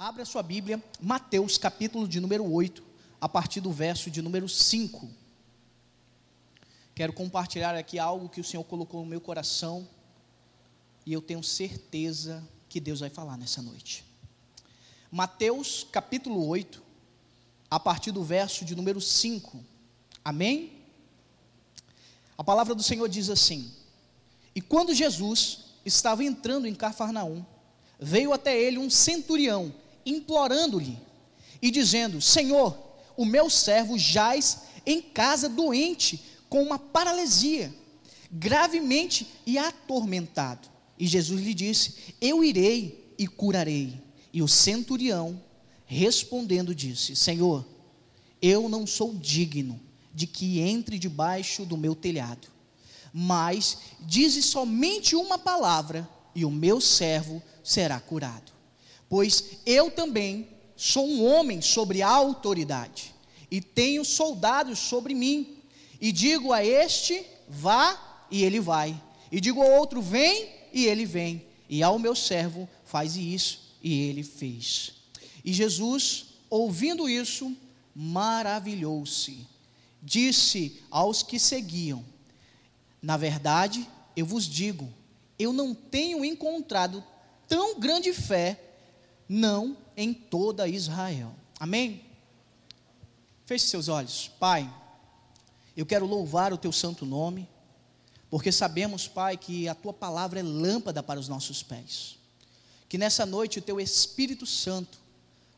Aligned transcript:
Abra 0.00 0.24
sua 0.24 0.44
Bíblia, 0.44 0.80
Mateus, 1.00 1.58
capítulo 1.58 2.06
de 2.06 2.20
número 2.20 2.48
8, 2.48 2.84
a 3.20 3.28
partir 3.28 3.60
do 3.60 3.72
verso 3.72 4.08
de 4.08 4.22
número 4.22 4.48
5. 4.48 5.10
Quero 6.94 7.12
compartilhar 7.12 7.74
aqui 7.74 7.98
algo 7.98 8.28
que 8.28 8.40
o 8.40 8.44
Senhor 8.44 8.62
colocou 8.62 9.00
no 9.02 9.10
meu 9.10 9.20
coração 9.20 9.88
e 11.04 11.12
eu 11.12 11.20
tenho 11.20 11.42
certeza 11.42 12.48
que 12.68 12.78
Deus 12.78 13.00
vai 13.00 13.10
falar 13.10 13.36
nessa 13.36 13.60
noite. 13.60 14.04
Mateus, 15.10 15.84
capítulo 15.90 16.46
8, 16.46 16.80
a 17.68 17.80
partir 17.80 18.12
do 18.12 18.22
verso 18.22 18.64
de 18.64 18.76
número 18.76 19.00
5. 19.00 19.58
Amém? 20.24 20.74
A 22.38 22.44
palavra 22.44 22.72
do 22.72 22.84
Senhor 22.84 23.08
diz 23.08 23.28
assim: 23.28 23.68
E 24.54 24.60
quando 24.60 24.94
Jesus 24.94 25.74
estava 25.84 26.22
entrando 26.22 26.68
em 26.68 26.74
Cafarnaum, 26.76 27.44
veio 27.98 28.32
até 28.32 28.56
ele 28.56 28.78
um 28.78 28.88
centurião 28.88 29.74
implorando-lhe 30.08 30.98
e 31.60 31.70
dizendo: 31.70 32.20
Senhor, 32.20 32.76
o 33.16 33.24
meu 33.24 33.50
servo 33.50 33.98
jaz 33.98 34.62
em 34.86 35.02
casa 35.02 35.48
doente, 35.48 36.22
com 36.48 36.62
uma 36.62 36.78
paralisia, 36.78 37.74
gravemente 38.30 39.26
e 39.44 39.58
atormentado. 39.58 40.68
E 40.98 41.06
Jesus 41.06 41.40
lhe 41.40 41.54
disse: 41.54 42.14
Eu 42.20 42.42
irei 42.42 43.14
e 43.18 43.26
curarei. 43.26 44.00
E 44.32 44.42
o 44.42 44.48
centurião, 44.48 45.40
respondendo, 45.84 46.74
disse: 46.74 47.14
Senhor, 47.14 47.66
eu 48.40 48.68
não 48.68 48.86
sou 48.86 49.14
digno 49.14 49.80
de 50.14 50.26
que 50.26 50.60
entre 50.60 50.98
debaixo 50.98 51.64
do 51.64 51.76
meu 51.76 51.94
telhado, 51.94 52.48
mas 53.12 53.78
dize 54.00 54.42
somente 54.42 55.14
uma 55.14 55.38
palavra, 55.38 56.08
e 56.34 56.44
o 56.44 56.50
meu 56.50 56.80
servo 56.80 57.42
será 57.62 57.98
curado 58.00 58.57
pois 59.08 59.58
eu 59.64 59.90
também 59.90 60.48
sou 60.76 61.06
um 61.06 61.24
homem 61.24 61.60
sobre 61.60 62.02
autoridade, 62.02 63.14
e 63.50 63.60
tenho 63.60 64.04
soldados 64.04 64.78
sobre 64.78 65.14
mim, 65.14 65.56
e 66.00 66.12
digo 66.12 66.52
a 66.52 66.64
este, 66.64 67.24
vá, 67.48 68.26
e 68.30 68.44
ele 68.44 68.60
vai, 68.60 69.00
e 69.32 69.40
digo 69.40 69.62
ao 69.62 69.70
outro, 69.78 70.00
vem, 70.00 70.48
e 70.72 70.86
ele 70.86 71.04
vem, 71.04 71.44
e 71.68 71.82
ao 71.82 71.98
meu 71.98 72.14
servo, 72.14 72.68
faz 72.84 73.16
isso, 73.16 73.74
e 73.82 74.02
ele 74.02 74.22
fez. 74.22 74.92
E 75.44 75.52
Jesus, 75.52 76.26
ouvindo 76.50 77.08
isso, 77.08 77.56
maravilhou-se, 77.94 79.46
disse 80.02 80.80
aos 80.90 81.22
que 81.22 81.38
seguiam: 81.38 82.04
Na 83.02 83.16
verdade, 83.16 83.88
eu 84.16 84.24
vos 84.24 84.44
digo, 84.44 84.92
eu 85.38 85.52
não 85.52 85.74
tenho 85.74 86.24
encontrado 86.24 87.02
tão 87.48 87.78
grande 87.78 88.12
fé 88.12 88.67
não 89.28 89.76
em 89.96 90.14
toda 90.14 90.66
Israel. 90.66 91.34
Amém? 91.60 92.04
Feche 93.44 93.66
seus 93.66 93.88
olhos. 93.88 94.30
Pai, 94.38 94.72
eu 95.76 95.84
quero 95.84 96.06
louvar 96.06 96.52
o 96.52 96.58
teu 96.58 96.72
santo 96.72 97.04
nome, 97.04 97.48
porque 98.30 98.50
sabemos, 98.50 99.06
Pai, 99.06 99.36
que 99.36 99.68
a 99.68 99.74
tua 99.74 99.92
palavra 99.92 100.40
é 100.40 100.42
lâmpada 100.42 101.02
para 101.02 101.20
os 101.20 101.28
nossos 101.28 101.62
pés. 101.62 102.16
Que 102.88 102.98
nessa 102.98 103.26
noite 103.26 103.58
o 103.58 103.62
teu 103.62 103.78
Espírito 103.78 104.46
Santo 104.46 104.98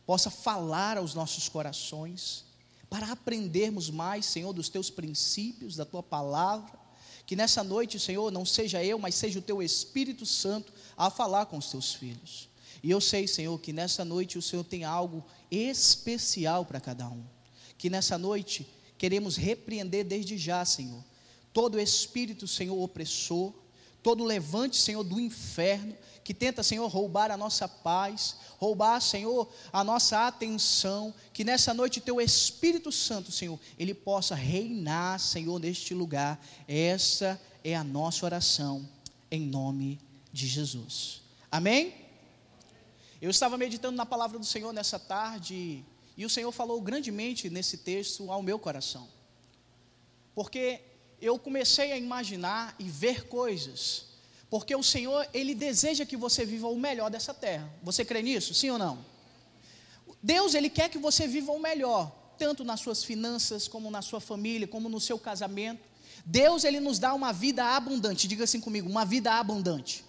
possa 0.04 0.30
falar 0.30 0.98
aos 0.98 1.14
nossos 1.14 1.48
corações, 1.48 2.44
para 2.90 3.12
aprendermos 3.12 3.88
mais, 3.88 4.26
Senhor, 4.26 4.52
dos 4.52 4.68
teus 4.68 4.90
princípios, 4.90 5.76
da 5.76 5.84
tua 5.84 6.02
palavra. 6.02 6.76
Que 7.24 7.36
nessa 7.36 7.62
noite, 7.62 8.00
Senhor, 8.00 8.32
não 8.32 8.44
seja 8.44 8.82
eu, 8.82 8.98
mas 8.98 9.14
seja 9.14 9.38
o 9.38 9.42
teu 9.42 9.62
Espírito 9.62 10.26
Santo 10.26 10.72
a 10.96 11.08
falar 11.08 11.46
com 11.46 11.56
os 11.56 11.70
teus 11.70 11.94
filhos. 11.94 12.49
E 12.82 12.90
eu 12.90 13.00
sei, 13.00 13.26
Senhor, 13.26 13.58
que 13.60 13.72
nessa 13.72 14.04
noite 14.04 14.38
o 14.38 14.42
Senhor 14.42 14.64
tem 14.64 14.84
algo 14.84 15.24
especial 15.50 16.64
para 16.64 16.80
cada 16.80 17.08
um. 17.08 17.24
Que 17.76 17.90
nessa 17.90 18.16
noite 18.16 18.66
queremos 18.96 19.36
repreender 19.36 20.04
desde 20.04 20.36
já, 20.38 20.64
Senhor, 20.64 21.02
todo 21.52 21.80
espírito, 21.80 22.46
Senhor, 22.46 22.78
opressor, 22.78 23.52
todo 24.02 24.24
levante, 24.24 24.76
Senhor, 24.76 25.02
do 25.02 25.20
inferno, 25.20 25.96
que 26.22 26.32
tenta, 26.32 26.62
Senhor, 26.62 26.86
roubar 26.86 27.30
a 27.30 27.36
nossa 27.36 27.66
paz, 27.66 28.36
roubar, 28.58 29.00
Senhor, 29.00 29.50
a 29.72 29.82
nossa 29.82 30.26
atenção, 30.26 31.14
que 31.32 31.44
nessa 31.44 31.74
noite 31.74 32.00
teu 32.00 32.20
Espírito 32.20 32.92
Santo, 32.92 33.32
Senhor, 33.32 33.58
ele 33.78 33.94
possa 33.94 34.34
reinar, 34.34 35.18
Senhor, 35.18 35.58
neste 35.58 35.92
lugar. 35.92 36.42
Essa 36.68 37.40
é 37.64 37.74
a 37.74 37.84
nossa 37.84 38.24
oração, 38.24 38.88
em 39.30 39.40
nome 39.40 39.98
de 40.32 40.46
Jesus. 40.46 41.22
Amém? 41.50 42.09
Eu 43.20 43.30
estava 43.30 43.58
meditando 43.58 43.96
na 43.96 44.06
palavra 44.06 44.38
do 44.38 44.46
Senhor 44.46 44.72
nessa 44.72 44.98
tarde 44.98 45.84
e 46.16 46.24
o 46.24 46.30
Senhor 46.30 46.50
falou 46.52 46.80
grandemente 46.80 47.50
nesse 47.50 47.78
texto 47.78 48.30
ao 48.32 48.42
meu 48.42 48.58
coração. 48.58 49.06
Porque 50.34 50.80
eu 51.20 51.38
comecei 51.38 51.92
a 51.92 51.98
imaginar 51.98 52.74
e 52.78 52.84
ver 52.84 53.28
coisas. 53.28 54.06
Porque 54.48 54.74
o 54.74 54.82
Senhor, 54.82 55.28
Ele 55.34 55.54
deseja 55.54 56.06
que 56.06 56.16
você 56.16 56.46
viva 56.46 56.68
o 56.68 56.78
melhor 56.78 57.10
dessa 57.10 57.34
terra. 57.34 57.70
Você 57.82 58.04
crê 58.04 58.22
nisso? 58.22 58.54
Sim 58.54 58.70
ou 58.70 58.78
não? 58.78 59.04
Deus, 60.22 60.54
Ele 60.54 60.70
quer 60.70 60.88
que 60.88 60.98
você 60.98 61.26
viva 61.28 61.52
o 61.52 61.60
melhor, 61.60 62.10
tanto 62.38 62.64
nas 62.64 62.80
suas 62.80 63.04
finanças, 63.04 63.68
como 63.68 63.90
na 63.90 64.02
sua 64.02 64.20
família, 64.20 64.66
como 64.66 64.88
no 64.88 64.98
seu 64.98 65.18
casamento. 65.18 65.82
Deus, 66.24 66.64
Ele 66.64 66.80
nos 66.80 66.98
dá 66.98 67.12
uma 67.14 67.32
vida 67.32 67.64
abundante. 67.64 68.26
Diga 68.26 68.44
assim 68.44 68.60
comigo: 68.60 68.88
uma 68.88 69.04
vida 69.04 69.34
abundante. 69.34 70.04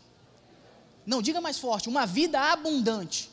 Não, 1.05 1.21
diga 1.21 1.41
mais 1.41 1.57
forte: 1.57 1.89
uma 1.89 2.05
vida 2.05 2.39
abundante. 2.39 3.29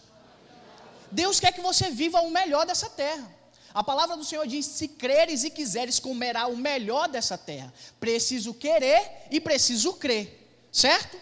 Deus 1.11 1.41
quer 1.41 1.53
que 1.53 1.61
você 1.61 1.91
viva 1.91 2.21
o 2.21 2.31
melhor 2.31 2.67
dessa 2.67 2.89
terra. 2.89 3.37
A 3.73 3.83
palavra 3.83 4.17
do 4.17 4.25
Senhor 4.25 4.47
diz: 4.47 4.67
se 4.67 4.89
creres 4.89 5.45
e 5.45 5.51
quiseres, 5.51 5.99
comerá 5.99 6.47
o 6.47 6.57
melhor 6.57 7.09
dessa 7.09 7.37
terra. 7.37 7.73
Preciso 8.01 8.55
querer 8.55 9.27
e 9.31 9.41
preciso 9.41 9.95
crer, 9.95 10.69
certo? 10.73 11.17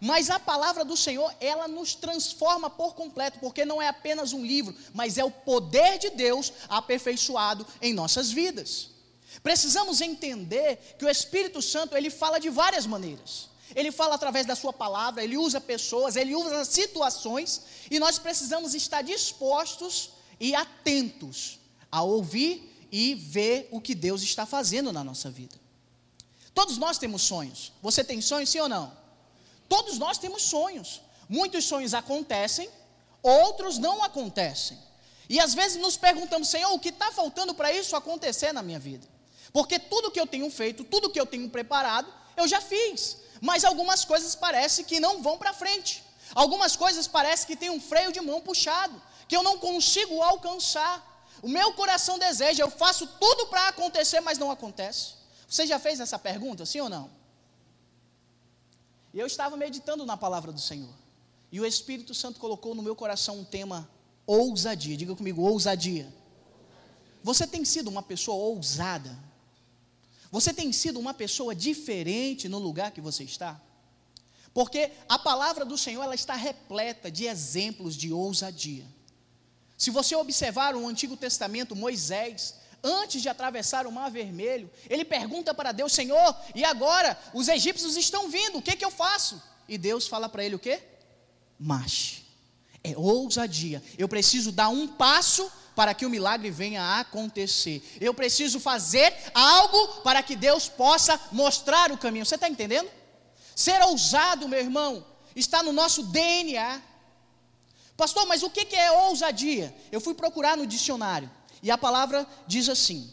Mas 0.00 0.30
a 0.30 0.40
palavra 0.40 0.82
do 0.82 0.96
Senhor, 0.96 1.32
ela 1.38 1.68
nos 1.68 1.94
transforma 1.94 2.70
por 2.70 2.94
completo, 2.94 3.38
porque 3.38 3.66
não 3.66 3.82
é 3.82 3.88
apenas 3.88 4.32
um 4.32 4.44
livro, 4.44 4.74
mas 4.94 5.18
é 5.18 5.24
o 5.24 5.30
poder 5.30 5.98
de 5.98 6.08
Deus 6.08 6.50
aperfeiçoado 6.70 7.66
em 7.82 7.92
nossas 7.92 8.30
vidas. 8.30 8.88
Precisamos 9.42 10.00
entender 10.00 10.96
que 10.98 11.04
o 11.04 11.08
Espírito 11.08 11.60
Santo, 11.60 11.94
ele 11.94 12.08
fala 12.08 12.40
de 12.40 12.48
várias 12.48 12.86
maneiras. 12.86 13.49
Ele 13.74 13.92
fala 13.92 14.14
através 14.14 14.46
da 14.46 14.56
sua 14.56 14.72
palavra, 14.72 15.22
ele 15.22 15.36
usa 15.36 15.60
pessoas, 15.60 16.16
ele 16.16 16.34
usa 16.34 16.64
situações, 16.64 17.62
e 17.90 17.98
nós 17.98 18.18
precisamos 18.18 18.74
estar 18.74 19.02
dispostos 19.02 20.10
e 20.38 20.54
atentos 20.54 21.58
a 21.90 22.02
ouvir 22.02 22.88
e 22.90 23.14
ver 23.14 23.68
o 23.70 23.80
que 23.80 23.94
Deus 23.94 24.22
está 24.22 24.44
fazendo 24.44 24.92
na 24.92 25.04
nossa 25.04 25.30
vida. 25.30 25.56
Todos 26.54 26.78
nós 26.78 26.98
temos 26.98 27.22
sonhos. 27.22 27.72
Você 27.80 28.02
tem 28.02 28.20
sonhos, 28.20 28.50
sim 28.50 28.60
ou 28.60 28.68
não? 28.68 28.92
Todos 29.68 29.98
nós 29.98 30.18
temos 30.18 30.42
sonhos. 30.42 31.00
Muitos 31.28 31.64
sonhos 31.64 31.94
acontecem, 31.94 32.68
outros 33.22 33.78
não 33.78 34.02
acontecem. 34.02 34.76
E 35.28 35.38
às 35.38 35.54
vezes 35.54 35.80
nos 35.80 35.96
perguntamos, 35.96 36.48
Senhor, 36.48 36.72
o 36.72 36.78
que 36.80 36.88
está 36.88 37.12
faltando 37.12 37.54
para 37.54 37.72
isso 37.72 37.94
acontecer 37.94 38.52
na 38.52 38.62
minha 38.62 38.80
vida? 38.80 39.06
Porque 39.52 39.78
tudo 39.78 40.10
que 40.10 40.18
eu 40.18 40.26
tenho 40.26 40.50
feito, 40.50 40.82
tudo 40.82 41.10
que 41.10 41.20
eu 41.20 41.26
tenho 41.26 41.48
preparado, 41.48 42.12
eu 42.36 42.48
já 42.48 42.60
fiz 42.60 43.18
mas 43.40 43.64
algumas 43.64 44.04
coisas 44.04 44.34
parece 44.34 44.84
que 44.84 45.00
não 45.00 45.22
vão 45.22 45.38
para 45.38 45.52
frente. 45.52 46.04
Algumas 46.34 46.76
coisas 46.76 47.06
parece 47.08 47.46
que 47.46 47.56
tem 47.56 47.70
um 47.70 47.80
freio 47.80 48.12
de 48.12 48.20
mão 48.20 48.40
puxado, 48.40 49.00
que 49.26 49.36
eu 49.36 49.42
não 49.42 49.58
consigo 49.58 50.22
alcançar. 50.22 50.94
O 51.42 51.48
meu 51.48 51.72
coração 51.72 52.18
deseja, 52.18 52.62
eu 52.62 52.70
faço 52.70 53.06
tudo 53.06 53.46
para 53.46 53.68
acontecer, 53.68 54.20
mas 54.20 54.38
não 54.38 54.50
acontece. 54.50 55.14
Você 55.48 55.66
já 55.66 55.78
fez 55.78 55.98
essa 55.98 56.18
pergunta, 56.18 56.66
sim 56.66 56.80
ou 56.80 56.88
não? 56.88 57.10
E 59.12 59.18
eu 59.18 59.26
estava 59.26 59.56
meditando 59.56 60.06
na 60.06 60.16
palavra 60.16 60.52
do 60.52 60.60
Senhor. 60.60 60.94
E 61.50 61.60
o 61.60 61.66
Espírito 61.66 62.14
Santo 62.14 62.38
colocou 62.38 62.74
no 62.74 62.82
meu 62.82 62.94
coração 62.94 63.38
um 63.38 63.44
tema 63.44 63.90
ousadia. 64.24 64.96
Diga 64.96 65.16
comigo, 65.16 65.42
ousadia. 65.42 66.12
Você 67.22 67.46
tem 67.46 67.64
sido 67.64 67.88
uma 67.88 68.02
pessoa 68.02 68.36
ousada? 68.36 69.18
Você 70.30 70.54
tem 70.54 70.72
sido 70.72 71.00
uma 71.00 71.12
pessoa 71.12 71.54
diferente 71.54 72.48
no 72.48 72.58
lugar 72.58 72.92
que 72.92 73.00
você 73.00 73.24
está? 73.24 73.60
Porque 74.54 74.90
a 75.08 75.18
palavra 75.18 75.64
do 75.64 75.76
Senhor 75.78 76.02
ela 76.02 76.14
está 76.14 76.34
repleta 76.34 77.10
de 77.10 77.26
exemplos 77.26 77.96
de 77.96 78.12
ousadia. 78.12 78.86
Se 79.76 79.90
você 79.90 80.14
observar 80.14 80.76
o 80.76 80.86
Antigo 80.86 81.16
Testamento, 81.16 81.74
Moisés, 81.74 82.56
antes 82.82 83.22
de 83.22 83.28
atravessar 83.28 83.86
o 83.86 83.92
Mar 83.92 84.10
Vermelho, 84.10 84.70
ele 84.88 85.04
pergunta 85.04 85.54
para 85.54 85.72
Deus: 85.72 85.92
Senhor, 85.92 86.36
e 86.54 86.64
agora 86.64 87.18
os 87.32 87.48
egípcios 87.48 87.96
estão 87.96 88.28
vindo, 88.28 88.58
o 88.58 88.62
que, 88.62 88.76
que 88.76 88.84
eu 88.84 88.90
faço? 88.90 89.40
E 89.68 89.78
Deus 89.78 90.06
fala 90.06 90.28
para 90.28 90.44
ele 90.44 90.56
o 90.56 90.58
quê? 90.58 90.82
Marche. 91.58 92.24
É 92.82 92.96
ousadia. 92.96 93.82
Eu 93.96 94.08
preciso 94.08 94.50
dar 94.50 94.68
um 94.68 94.88
passo 94.88 95.50
para 95.80 95.94
que 95.94 96.04
o 96.04 96.10
milagre 96.10 96.50
venha 96.50 96.82
a 96.82 97.00
acontecer. 97.00 97.82
Eu 97.98 98.12
preciso 98.12 98.60
fazer 98.60 99.16
algo 99.32 100.02
para 100.02 100.22
que 100.22 100.36
Deus 100.36 100.68
possa 100.68 101.18
mostrar 101.32 101.90
o 101.90 101.96
caminho. 101.96 102.26
Você 102.26 102.34
está 102.34 102.50
entendendo? 102.50 102.90
Ser 103.56 103.80
ousado, 103.84 104.46
meu 104.46 104.60
irmão, 104.60 105.02
está 105.34 105.62
no 105.62 105.72
nosso 105.72 106.02
DNA. 106.02 106.82
Pastor, 107.96 108.26
mas 108.26 108.42
o 108.42 108.50
que 108.50 108.76
é 108.76 108.92
ousadia? 108.92 109.74
Eu 109.90 110.02
fui 110.02 110.12
procurar 110.12 110.54
no 110.54 110.66
dicionário 110.66 111.30
e 111.62 111.70
a 111.70 111.78
palavra 111.78 112.26
diz 112.46 112.68
assim: 112.68 113.10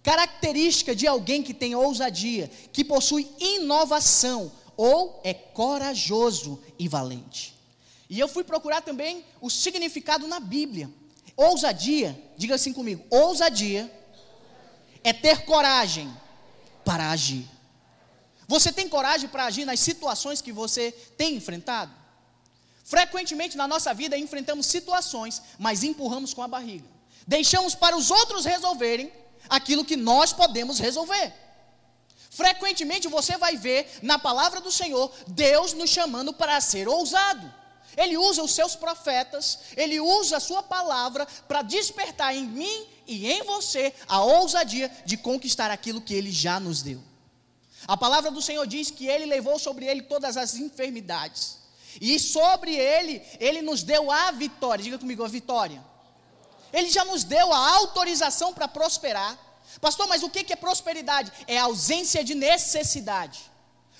característica 0.00 0.94
de 0.94 1.08
alguém 1.08 1.42
que 1.42 1.52
tem 1.52 1.74
ousadia, 1.74 2.48
que 2.72 2.84
possui 2.84 3.28
inovação 3.40 4.52
ou 4.76 5.20
é 5.24 5.34
corajoso 5.34 6.62
e 6.78 6.86
valente. 6.86 7.52
E 8.08 8.20
eu 8.20 8.28
fui 8.28 8.44
procurar 8.44 8.80
também 8.80 9.24
o 9.40 9.50
significado 9.50 10.28
na 10.28 10.38
Bíblia. 10.38 10.88
Ousadia, 11.36 12.18
diga 12.36 12.54
assim 12.54 12.72
comigo: 12.72 13.04
ousadia 13.10 13.90
é 15.04 15.12
ter 15.12 15.44
coragem 15.44 16.12
para 16.84 17.10
agir. 17.10 17.46
Você 18.48 18.72
tem 18.72 18.88
coragem 18.88 19.28
para 19.28 19.44
agir 19.44 19.64
nas 19.64 19.80
situações 19.80 20.40
que 20.40 20.52
você 20.52 20.92
tem 21.16 21.34
enfrentado? 21.34 21.92
Frequentemente 22.84 23.56
na 23.56 23.66
nossa 23.66 23.92
vida 23.92 24.16
enfrentamos 24.16 24.66
situações, 24.66 25.42
mas 25.58 25.82
empurramos 25.82 26.32
com 26.32 26.42
a 26.42 26.48
barriga. 26.48 26.86
Deixamos 27.26 27.74
para 27.74 27.96
os 27.96 28.10
outros 28.10 28.44
resolverem 28.44 29.12
aquilo 29.48 29.84
que 29.84 29.96
nós 29.96 30.32
podemos 30.32 30.78
resolver. 30.78 31.32
Frequentemente 32.30 33.08
você 33.08 33.36
vai 33.36 33.56
ver 33.56 33.98
na 34.02 34.18
palavra 34.18 34.60
do 34.60 34.70
Senhor 34.70 35.12
Deus 35.26 35.72
nos 35.72 35.90
chamando 35.90 36.32
para 36.32 36.60
ser 36.60 36.86
ousado. 36.86 37.52
Ele 37.96 38.16
usa 38.16 38.42
os 38.42 38.52
seus 38.52 38.76
profetas, 38.76 39.58
ele 39.76 39.98
usa 39.98 40.36
a 40.36 40.40
sua 40.40 40.62
palavra 40.62 41.26
para 41.48 41.62
despertar 41.62 42.34
em 42.34 42.46
mim 42.46 42.86
e 43.06 43.30
em 43.30 43.42
você 43.44 43.92
a 44.06 44.22
ousadia 44.22 44.90
de 45.04 45.16
conquistar 45.16 45.70
aquilo 45.70 46.00
que 46.00 46.14
ele 46.14 46.30
já 46.30 46.60
nos 46.60 46.82
deu. 46.82 47.02
A 47.88 47.96
palavra 47.96 48.30
do 48.30 48.42
Senhor 48.42 48.66
diz 48.66 48.90
que 48.90 49.06
ele 49.06 49.26
levou 49.26 49.58
sobre 49.58 49.86
ele 49.86 50.02
todas 50.02 50.36
as 50.36 50.54
enfermidades. 50.56 51.58
E 52.00 52.18
sobre 52.18 52.74
ele, 52.74 53.22
ele 53.40 53.62
nos 53.62 53.82
deu 53.82 54.10
a 54.10 54.30
vitória. 54.30 54.84
Diga 54.84 54.98
comigo, 54.98 55.24
a 55.24 55.28
vitória. 55.28 55.82
Ele 56.72 56.90
já 56.90 57.04
nos 57.04 57.24
deu 57.24 57.52
a 57.52 57.74
autorização 57.76 58.52
para 58.52 58.68
prosperar. 58.68 59.38
Pastor, 59.80 60.06
mas 60.08 60.22
o 60.22 60.28
que 60.28 60.52
é 60.52 60.56
prosperidade? 60.56 61.32
É 61.46 61.58
ausência 61.58 62.22
de 62.24 62.34
necessidade. 62.34 63.50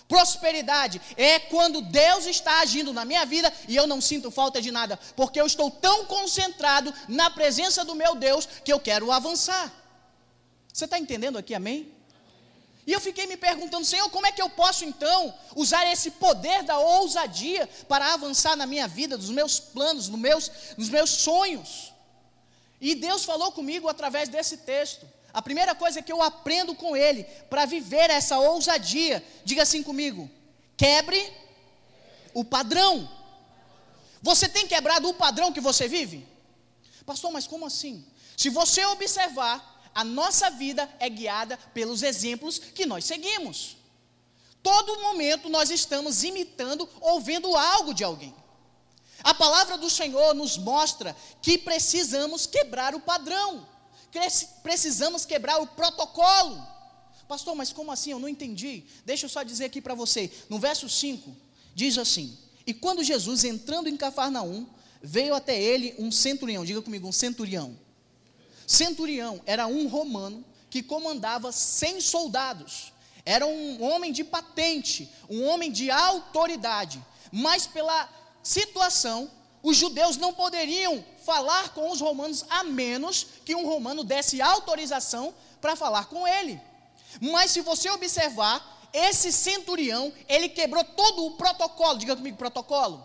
Prosperidade 0.08 1.00
é 1.16 1.38
quando 1.38 1.80
Deus 1.80 2.26
está 2.26 2.60
agindo 2.60 2.92
na 2.92 3.04
minha 3.04 3.26
vida 3.26 3.52
e 3.66 3.74
eu 3.74 3.86
não 3.86 4.00
sinto 4.00 4.30
falta 4.30 4.62
de 4.62 4.70
nada, 4.70 4.98
porque 5.16 5.40
eu 5.40 5.46
estou 5.46 5.70
tão 5.70 6.04
concentrado 6.04 6.94
na 7.08 7.28
presença 7.30 7.84
do 7.84 7.94
meu 7.94 8.14
Deus 8.14 8.46
que 8.64 8.72
eu 8.72 8.78
quero 8.78 9.10
avançar. 9.10 9.72
Você 10.72 10.84
está 10.84 10.98
entendendo 10.98 11.38
aqui, 11.38 11.54
amém? 11.54 11.92
E 12.86 12.92
eu 12.92 13.00
fiquei 13.00 13.26
me 13.26 13.36
perguntando, 13.36 13.84
Senhor, 13.84 14.08
como 14.10 14.26
é 14.26 14.32
que 14.32 14.40
eu 14.40 14.48
posso 14.48 14.84
então 14.84 15.34
usar 15.56 15.90
esse 15.90 16.12
poder 16.12 16.62
da 16.62 16.78
ousadia 16.78 17.68
para 17.88 18.12
avançar 18.14 18.54
na 18.54 18.64
minha 18.64 18.86
vida, 18.86 19.16
nos 19.16 19.30
meus 19.30 19.58
planos, 19.58 20.08
nos 20.08 20.20
meus, 20.20 20.50
nos 20.76 20.88
meus 20.88 21.10
sonhos? 21.10 21.92
E 22.80 22.94
Deus 22.94 23.24
falou 23.24 23.50
comigo 23.50 23.88
através 23.88 24.28
desse 24.28 24.58
texto. 24.58 25.04
A 25.36 25.42
primeira 25.42 25.74
coisa 25.74 26.00
que 26.00 26.10
eu 26.10 26.22
aprendo 26.22 26.74
com 26.74 26.96
ele 26.96 27.24
para 27.50 27.66
viver 27.66 28.08
essa 28.08 28.38
ousadia, 28.38 29.22
diga 29.44 29.64
assim 29.64 29.82
comigo: 29.82 30.30
quebre 30.78 31.30
o 32.32 32.42
padrão. 32.42 33.06
Você 34.22 34.48
tem 34.48 34.66
quebrado 34.66 35.06
o 35.10 35.12
padrão 35.12 35.52
que 35.52 35.60
você 35.60 35.86
vive? 35.86 36.26
Pastor, 37.04 37.30
mas 37.30 37.46
como 37.46 37.66
assim? 37.66 38.02
Se 38.34 38.48
você 38.48 38.82
observar, 38.86 39.90
a 39.94 40.02
nossa 40.02 40.48
vida 40.48 40.88
é 40.98 41.06
guiada 41.10 41.58
pelos 41.74 42.02
exemplos 42.02 42.58
que 42.58 42.86
nós 42.86 43.04
seguimos. 43.04 43.76
Todo 44.62 45.02
momento 45.02 45.50
nós 45.50 45.68
estamos 45.68 46.24
imitando 46.24 46.88
ou 46.98 47.20
vendo 47.20 47.54
algo 47.54 47.92
de 47.92 48.02
alguém. 48.02 48.34
A 49.22 49.34
palavra 49.34 49.76
do 49.76 49.90
Senhor 49.90 50.34
nos 50.34 50.56
mostra 50.56 51.14
que 51.42 51.58
precisamos 51.58 52.46
quebrar 52.46 52.94
o 52.94 53.00
padrão 53.00 53.75
precisamos 54.62 55.24
quebrar 55.24 55.60
o 55.60 55.66
protocolo. 55.66 56.66
Pastor, 57.28 57.54
mas 57.54 57.72
como 57.72 57.90
assim? 57.90 58.12
Eu 58.12 58.18
não 58.18 58.28
entendi. 58.28 58.84
Deixa 59.04 59.26
eu 59.26 59.30
só 59.30 59.42
dizer 59.42 59.64
aqui 59.64 59.80
para 59.80 59.94
você. 59.94 60.30
No 60.48 60.58
verso 60.58 60.88
5, 60.88 61.34
diz 61.74 61.98
assim: 61.98 62.36
E 62.66 62.72
quando 62.72 63.02
Jesus, 63.02 63.44
entrando 63.44 63.88
em 63.88 63.96
Cafarnaum, 63.96 64.66
veio 65.02 65.34
até 65.34 65.60
ele 65.60 65.94
um 65.98 66.10
centurião, 66.10 66.64
diga 66.64 66.82
comigo, 66.82 67.08
um 67.08 67.12
centurião. 67.12 67.76
Centurião 68.66 69.40
era 69.46 69.66
um 69.66 69.86
romano 69.88 70.44
que 70.70 70.82
comandava 70.82 71.52
100 71.52 72.00
soldados. 72.00 72.92
Era 73.24 73.46
um 73.46 73.82
homem 73.82 74.12
de 74.12 74.22
patente, 74.22 75.08
um 75.28 75.44
homem 75.44 75.70
de 75.70 75.90
autoridade. 75.90 77.04
Mas 77.32 77.66
pela 77.66 78.08
situação, 78.42 79.30
os 79.62 79.76
judeus 79.76 80.16
não 80.16 80.32
poderiam 80.32 81.04
falar 81.26 81.70
com 81.74 81.90
os 81.90 82.00
romanos 82.00 82.44
a 82.48 82.62
menos 82.62 83.26
que 83.44 83.54
um 83.54 83.66
romano 83.66 84.04
desse 84.04 84.40
autorização 84.40 85.34
para 85.60 85.74
falar 85.74 86.06
com 86.06 86.26
ele. 86.26 86.60
Mas 87.20 87.50
se 87.50 87.60
você 87.60 87.90
observar, 87.90 88.56
esse 88.92 89.32
centurião, 89.32 90.12
ele 90.28 90.48
quebrou 90.48 90.84
todo 90.84 91.26
o 91.26 91.32
protocolo, 91.32 91.98
diga 91.98 92.16
comigo, 92.16 92.38
protocolo. 92.38 93.04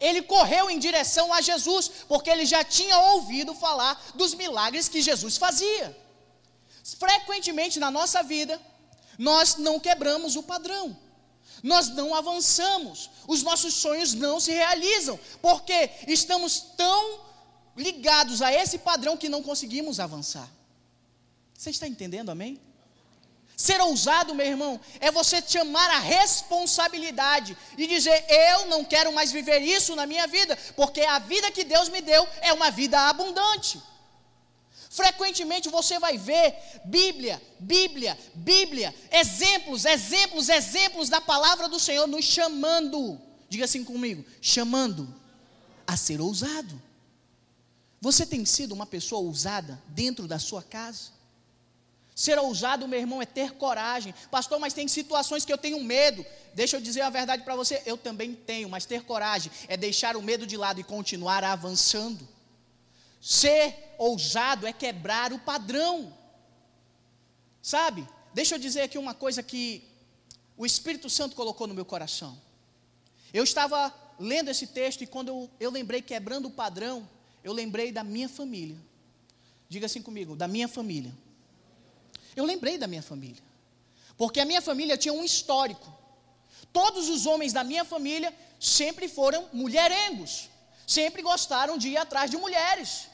Ele 0.00 0.20
correu 0.22 0.68
em 0.68 0.78
direção 0.78 1.32
a 1.32 1.40
Jesus, 1.40 1.90
porque 2.08 2.28
ele 2.28 2.44
já 2.44 2.62
tinha 2.64 2.98
ouvido 3.12 3.54
falar 3.54 3.94
dos 4.14 4.34
milagres 4.34 4.88
que 4.88 5.00
Jesus 5.00 5.36
fazia. 5.36 5.96
Frequentemente 6.98 7.78
na 7.78 7.90
nossa 7.90 8.22
vida, 8.22 8.60
nós 9.16 9.56
não 9.56 9.78
quebramos 9.78 10.34
o 10.36 10.42
padrão 10.42 10.96
nós 11.62 11.88
não 11.88 12.14
avançamos, 12.14 13.10
os 13.26 13.42
nossos 13.42 13.74
sonhos 13.74 14.14
não 14.14 14.38
se 14.38 14.52
realizam, 14.52 15.18
porque 15.42 15.90
estamos 16.06 16.60
tão 16.76 17.27
ligados 17.78 18.42
a 18.42 18.52
esse 18.52 18.78
padrão 18.78 19.16
que 19.16 19.28
não 19.28 19.42
conseguimos 19.42 20.00
avançar. 20.00 20.48
Você 21.56 21.70
está 21.70 21.86
entendendo, 21.86 22.30
amém? 22.30 22.60
Ser 23.56 23.80
ousado, 23.80 24.34
meu 24.34 24.46
irmão, 24.46 24.80
é 25.00 25.10
você 25.10 25.42
chamar 25.42 25.90
a 25.90 25.98
responsabilidade 25.98 27.56
e 27.76 27.86
dizer: 27.88 28.24
Eu 28.28 28.66
não 28.66 28.84
quero 28.84 29.12
mais 29.12 29.32
viver 29.32 29.60
isso 29.60 29.96
na 29.96 30.06
minha 30.06 30.26
vida, 30.26 30.56
porque 30.76 31.00
a 31.00 31.18
vida 31.18 31.50
que 31.50 31.64
Deus 31.64 31.88
me 31.88 32.00
deu 32.00 32.28
é 32.40 32.52
uma 32.52 32.70
vida 32.70 33.00
abundante. 33.08 33.82
Frequentemente 34.90 35.68
você 35.68 35.98
vai 35.98 36.16
ver 36.16 36.56
Bíblia, 36.84 37.42
Bíblia, 37.58 38.16
Bíblia, 38.34 38.94
exemplos, 39.10 39.84
exemplos, 39.84 40.48
exemplos 40.48 41.08
da 41.08 41.20
palavra 41.20 41.68
do 41.68 41.80
Senhor 41.80 42.06
nos 42.06 42.24
chamando. 42.24 43.20
Diga 43.48 43.64
assim 43.64 43.84
comigo: 43.84 44.24
chamando 44.40 45.12
a 45.86 45.96
ser 45.96 46.20
ousado. 46.20 46.87
Você 48.00 48.24
tem 48.24 48.44
sido 48.44 48.72
uma 48.72 48.86
pessoa 48.86 49.20
ousada 49.20 49.82
dentro 49.88 50.28
da 50.28 50.38
sua 50.38 50.62
casa? 50.62 51.18
Ser 52.14 52.38
ousado, 52.38 52.88
meu 52.88 52.98
irmão, 52.98 53.22
é 53.22 53.26
ter 53.26 53.52
coragem. 53.52 54.12
Pastor, 54.30 54.58
mas 54.58 54.74
tem 54.74 54.88
situações 54.88 55.44
que 55.44 55.52
eu 55.52 55.58
tenho 55.58 55.82
medo. 55.82 56.26
Deixa 56.52 56.76
eu 56.76 56.80
dizer 56.80 57.02
a 57.02 57.10
verdade 57.10 57.44
para 57.44 57.54
você, 57.54 57.80
eu 57.86 57.96
também 57.96 58.34
tenho, 58.34 58.68
mas 58.68 58.84
ter 58.84 59.04
coragem 59.04 59.52
é 59.68 59.76
deixar 59.76 60.16
o 60.16 60.22
medo 60.22 60.46
de 60.46 60.56
lado 60.56 60.80
e 60.80 60.84
continuar 60.84 61.44
avançando. 61.44 62.26
Ser 63.20 63.94
ousado 63.98 64.66
é 64.66 64.72
quebrar 64.72 65.32
o 65.32 65.38
padrão. 65.38 66.12
Sabe? 67.62 68.04
Deixa 68.34 68.56
eu 68.56 68.58
dizer 68.58 68.82
aqui 68.82 68.98
uma 68.98 69.14
coisa 69.14 69.42
que 69.42 69.84
o 70.56 70.66
Espírito 70.66 71.08
Santo 71.08 71.36
colocou 71.36 71.66
no 71.66 71.74
meu 71.74 71.84
coração. 71.84 72.36
Eu 73.32 73.44
estava 73.44 73.94
lendo 74.18 74.50
esse 74.50 74.66
texto 74.66 75.02
e 75.02 75.06
quando 75.06 75.28
eu, 75.28 75.50
eu 75.60 75.70
lembrei 75.70 76.02
quebrando 76.02 76.48
o 76.48 76.50
padrão, 76.50 77.08
eu 77.42 77.52
lembrei 77.52 77.92
da 77.92 78.04
minha 78.04 78.28
família. 78.28 78.76
Diga 79.68 79.86
assim 79.86 80.02
comigo, 80.02 80.34
da 80.36 80.48
minha 80.48 80.68
família. 80.68 81.12
Eu 82.34 82.44
lembrei 82.44 82.78
da 82.78 82.86
minha 82.86 83.02
família. 83.02 83.42
Porque 84.16 84.40
a 84.40 84.44
minha 84.44 84.62
família 84.62 84.96
tinha 84.96 85.12
um 85.12 85.24
histórico. 85.24 85.92
Todos 86.72 87.08
os 87.08 87.26
homens 87.26 87.52
da 87.52 87.64
minha 87.64 87.84
família 87.84 88.34
sempre 88.58 89.08
foram 89.08 89.48
mulherengos 89.52 90.48
sempre 90.88 91.20
gostaram 91.20 91.76
de 91.76 91.88
ir 91.90 91.98
atrás 91.98 92.30
de 92.30 92.38
mulheres. 92.38 93.08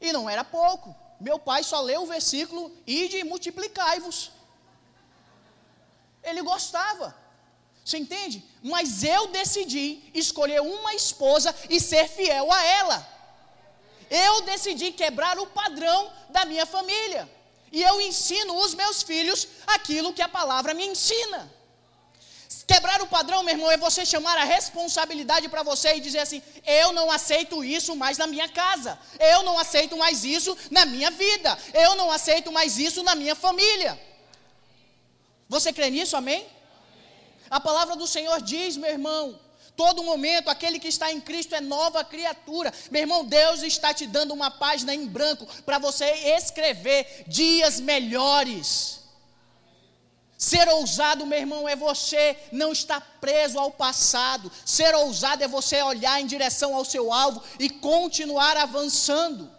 E 0.00 0.12
não 0.12 0.28
era 0.28 0.42
pouco. 0.42 0.96
Meu 1.20 1.38
pai 1.38 1.62
só 1.62 1.80
leu 1.80 2.02
o 2.02 2.06
versículo: 2.06 2.74
ide 2.86 3.18
e 3.18 3.24
multiplicai-vos. 3.24 4.32
Ele 6.22 6.42
gostava. 6.42 7.14
Você 7.84 7.98
entende? 7.98 8.42
Mas 8.62 9.04
eu 9.04 9.26
decidi 9.28 10.02
escolher 10.14 10.62
uma 10.62 10.94
esposa 10.94 11.54
e 11.68 11.78
ser 11.78 12.08
fiel 12.08 12.50
a 12.50 12.64
ela. 12.64 13.11
Eu 14.12 14.42
decidi 14.42 14.92
quebrar 14.92 15.38
o 15.38 15.46
padrão 15.46 16.12
da 16.28 16.44
minha 16.44 16.66
família. 16.66 17.22
E 17.76 17.82
eu 17.82 17.98
ensino 17.98 18.54
os 18.64 18.74
meus 18.74 19.02
filhos 19.02 19.48
aquilo 19.66 20.12
que 20.12 20.20
a 20.20 20.28
palavra 20.28 20.74
me 20.74 20.86
ensina. 20.86 21.50
Quebrar 22.66 23.00
o 23.00 23.06
padrão, 23.06 23.42
meu 23.42 23.54
irmão, 23.54 23.70
é 23.70 23.78
você 23.78 24.04
chamar 24.04 24.36
a 24.36 24.44
responsabilidade 24.44 25.48
para 25.48 25.62
você 25.62 25.96
e 25.96 26.00
dizer 26.00 26.18
assim: 26.18 26.42
eu 26.66 26.92
não 26.92 27.10
aceito 27.10 27.64
isso 27.64 27.96
mais 27.96 28.18
na 28.18 28.26
minha 28.26 28.48
casa, 28.48 28.98
eu 29.18 29.42
não 29.42 29.58
aceito 29.58 29.96
mais 29.96 30.24
isso 30.24 30.56
na 30.70 30.84
minha 30.84 31.10
vida, 31.10 31.58
eu 31.72 31.94
não 31.94 32.10
aceito 32.10 32.52
mais 32.52 32.78
isso 32.78 33.02
na 33.02 33.14
minha 33.14 33.34
família. 33.34 33.98
Você 35.48 35.72
crê 35.72 35.88
nisso, 35.88 36.16
amém? 36.16 36.46
A 37.50 37.60
palavra 37.60 37.96
do 37.96 38.06
Senhor 38.06 38.40
diz, 38.42 38.76
meu 38.76 38.90
irmão, 38.90 39.38
Todo 39.76 40.02
momento, 40.02 40.48
aquele 40.48 40.78
que 40.78 40.88
está 40.88 41.10
em 41.10 41.20
Cristo 41.20 41.54
é 41.54 41.60
nova 41.60 42.04
criatura. 42.04 42.72
Meu 42.90 43.02
irmão, 43.02 43.24
Deus 43.24 43.62
está 43.62 43.94
te 43.94 44.06
dando 44.06 44.34
uma 44.34 44.50
página 44.50 44.94
em 44.94 45.06
branco 45.06 45.46
para 45.64 45.78
você 45.78 46.04
escrever 46.36 47.24
dias 47.26 47.80
melhores. 47.80 49.00
Ser 50.36 50.68
ousado, 50.68 51.24
meu 51.24 51.38
irmão, 51.38 51.68
é 51.68 51.76
você 51.76 52.36
não 52.50 52.72
estar 52.72 53.00
preso 53.20 53.58
ao 53.58 53.70
passado. 53.70 54.50
Ser 54.64 54.94
ousado 54.94 55.44
é 55.44 55.48
você 55.48 55.80
olhar 55.82 56.20
em 56.20 56.26
direção 56.26 56.74
ao 56.74 56.84
seu 56.84 57.12
alvo 57.12 57.42
e 57.58 57.70
continuar 57.70 58.56
avançando. 58.56 59.50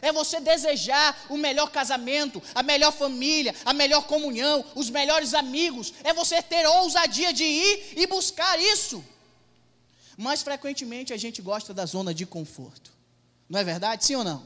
É 0.00 0.12
você 0.12 0.38
desejar 0.38 1.24
o 1.28 1.36
melhor 1.36 1.70
casamento, 1.70 2.40
a 2.54 2.62
melhor 2.62 2.92
família, 2.92 3.54
a 3.64 3.72
melhor 3.72 4.04
comunhão, 4.04 4.64
os 4.74 4.88
melhores 4.88 5.34
amigos. 5.34 5.92
É 6.04 6.14
você 6.14 6.40
ter 6.40 6.66
ousadia 6.66 7.32
de 7.32 7.44
ir 7.44 7.94
e 7.96 8.06
buscar 8.06 8.58
isso. 8.60 9.04
Mas 10.20 10.42
frequentemente 10.42 11.12
a 11.12 11.16
gente 11.16 11.40
gosta 11.40 11.72
da 11.72 11.86
zona 11.86 12.12
de 12.12 12.26
conforto. 12.26 12.90
Não 13.48 13.60
é 13.60 13.62
verdade? 13.62 14.04
Sim 14.04 14.16
ou 14.16 14.24
não? 14.24 14.44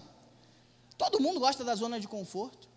Todo 0.99 1.19
mundo 1.19 1.41
gosta 1.41 1.65
da 1.65 1.75
zona 1.75 1.99
de 1.99 2.07
conforto. 2.07 2.69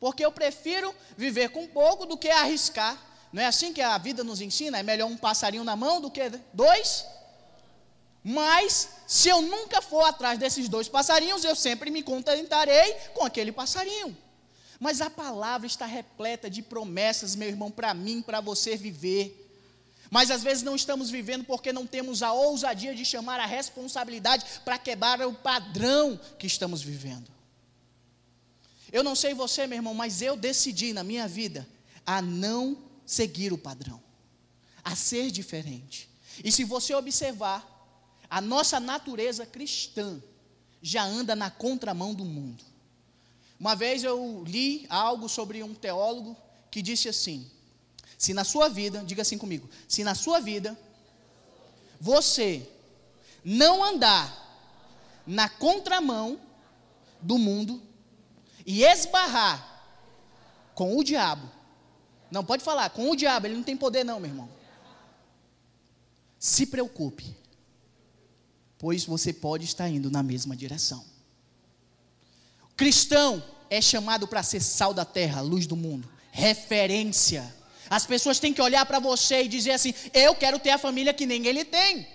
Porque 0.00 0.24
eu 0.24 0.32
prefiro 0.32 0.94
viver 1.14 1.50
com 1.50 1.68
pouco 1.68 2.06
do 2.06 2.16
que 2.16 2.30
arriscar. 2.30 2.98
Não 3.34 3.42
é 3.42 3.46
assim 3.46 3.74
que 3.74 3.82
a 3.82 3.98
vida 3.98 4.24
nos 4.24 4.40
ensina? 4.40 4.78
É 4.78 4.82
melhor 4.82 5.10
um 5.10 5.16
passarinho 5.16 5.62
na 5.62 5.76
mão 5.76 6.00
do 6.00 6.10
que 6.10 6.22
dois? 6.54 7.04
Mas, 8.24 8.88
se 9.06 9.28
eu 9.28 9.42
nunca 9.42 9.82
for 9.82 10.04
atrás 10.04 10.38
desses 10.38 10.70
dois 10.70 10.88
passarinhos, 10.88 11.44
eu 11.44 11.54
sempre 11.54 11.90
me 11.90 12.02
contentarei 12.02 12.94
com 13.12 13.24
aquele 13.24 13.52
passarinho. 13.52 14.16
Mas 14.80 15.02
a 15.02 15.10
palavra 15.10 15.66
está 15.66 15.84
repleta 15.84 16.48
de 16.48 16.62
promessas, 16.62 17.36
meu 17.36 17.48
irmão, 17.48 17.70
para 17.70 17.92
mim, 17.92 18.22
para 18.22 18.40
você 18.40 18.74
viver. 18.74 19.47
Mas 20.10 20.30
às 20.30 20.42
vezes 20.42 20.62
não 20.62 20.74
estamos 20.74 21.10
vivendo 21.10 21.44
porque 21.44 21.72
não 21.72 21.86
temos 21.86 22.22
a 22.22 22.32
ousadia 22.32 22.94
de 22.94 23.04
chamar 23.04 23.40
a 23.40 23.46
responsabilidade 23.46 24.44
para 24.64 24.78
quebrar 24.78 25.20
o 25.26 25.34
padrão 25.34 26.18
que 26.38 26.46
estamos 26.46 26.82
vivendo. 26.82 27.30
Eu 28.90 29.04
não 29.04 29.14
sei 29.14 29.34
você, 29.34 29.66
meu 29.66 29.76
irmão, 29.76 29.94
mas 29.94 30.22
eu 30.22 30.36
decidi 30.36 30.92
na 30.92 31.04
minha 31.04 31.28
vida 31.28 31.68
a 32.06 32.22
não 32.22 32.78
seguir 33.04 33.52
o 33.52 33.58
padrão, 33.58 34.02
a 34.82 34.96
ser 34.96 35.30
diferente. 35.30 36.08
E 36.42 36.50
se 36.50 36.64
você 36.64 36.94
observar, 36.94 37.66
a 38.30 38.40
nossa 38.40 38.80
natureza 38.80 39.44
cristã 39.44 40.22
já 40.80 41.02
anda 41.04 41.34
na 41.34 41.50
contramão 41.50 42.14
do 42.14 42.24
mundo. 42.24 42.64
Uma 43.58 43.74
vez 43.74 44.04
eu 44.04 44.44
li 44.46 44.86
algo 44.88 45.28
sobre 45.28 45.62
um 45.62 45.74
teólogo 45.74 46.36
que 46.70 46.80
disse 46.80 47.08
assim: 47.08 47.50
se 48.18 48.34
na 48.34 48.44
sua 48.44 48.68
vida, 48.68 49.02
diga 49.06 49.22
assim 49.22 49.38
comigo, 49.38 49.70
se 49.88 50.04
na 50.04 50.14
sua 50.14 50.40
vida 50.40 50.78
você 51.98 52.68
não 53.42 53.82
andar 53.82 54.46
na 55.26 55.48
contramão 55.48 56.38
do 57.22 57.38
mundo, 57.38 57.82
e 58.68 58.84
esbarrar 58.84 59.82
com 60.74 60.98
o 60.98 61.02
diabo. 61.02 61.50
Não 62.30 62.44
pode 62.44 62.62
falar, 62.62 62.90
com 62.90 63.10
o 63.10 63.16
diabo, 63.16 63.46
ele 63.46 63.56
não 63.56 63.62
tem 63.62 63.74
poder, 63.74 64.04
não, 64.04 64.20
meu 64.20 64.28
irmão. 64.28 64.50
Se 66.38 66.66
preocupe, 66.66 67.34
pois 68.78 69.06
você 69.06 69.32
pode 69.32 69.64
estar 69.64 69.88
indo 69.88 70.10
na 70.10 70.22
mesma 70.22 70.54
direção. 70.54 71.02
Cristão 72.76 73.42
é 73.70 73.80
chamado 73.80 74.28
para 74.28 74.42
ser 74.42 74.60
sal 74.60 74.92
da 74.92 75.06
terra, 75.06 75.40
luz 75.40 75.66
do 75.66 75.74
mundo, 75.74 76.06
referência. 76.30 77.56
As 77.90 78.06
pessoas 78.06 78.38
têm 78.38 78.52
que 78.52 78.60
olhar 78.60 78.84
para 78.86 78.98
você 78.98 79.42
e 79.42 79.48
dizer 79.48 79.72
assim: 79.72 79.94
eu 80.12 80.34
quero 80.34 80.58
ter 80.58 80.70
a 80.70 80.78
família 80.78 81.14
que 81.14 81.26
nem 81.26 81.46
ele 81.46 81.64
tem, 81.64 82.06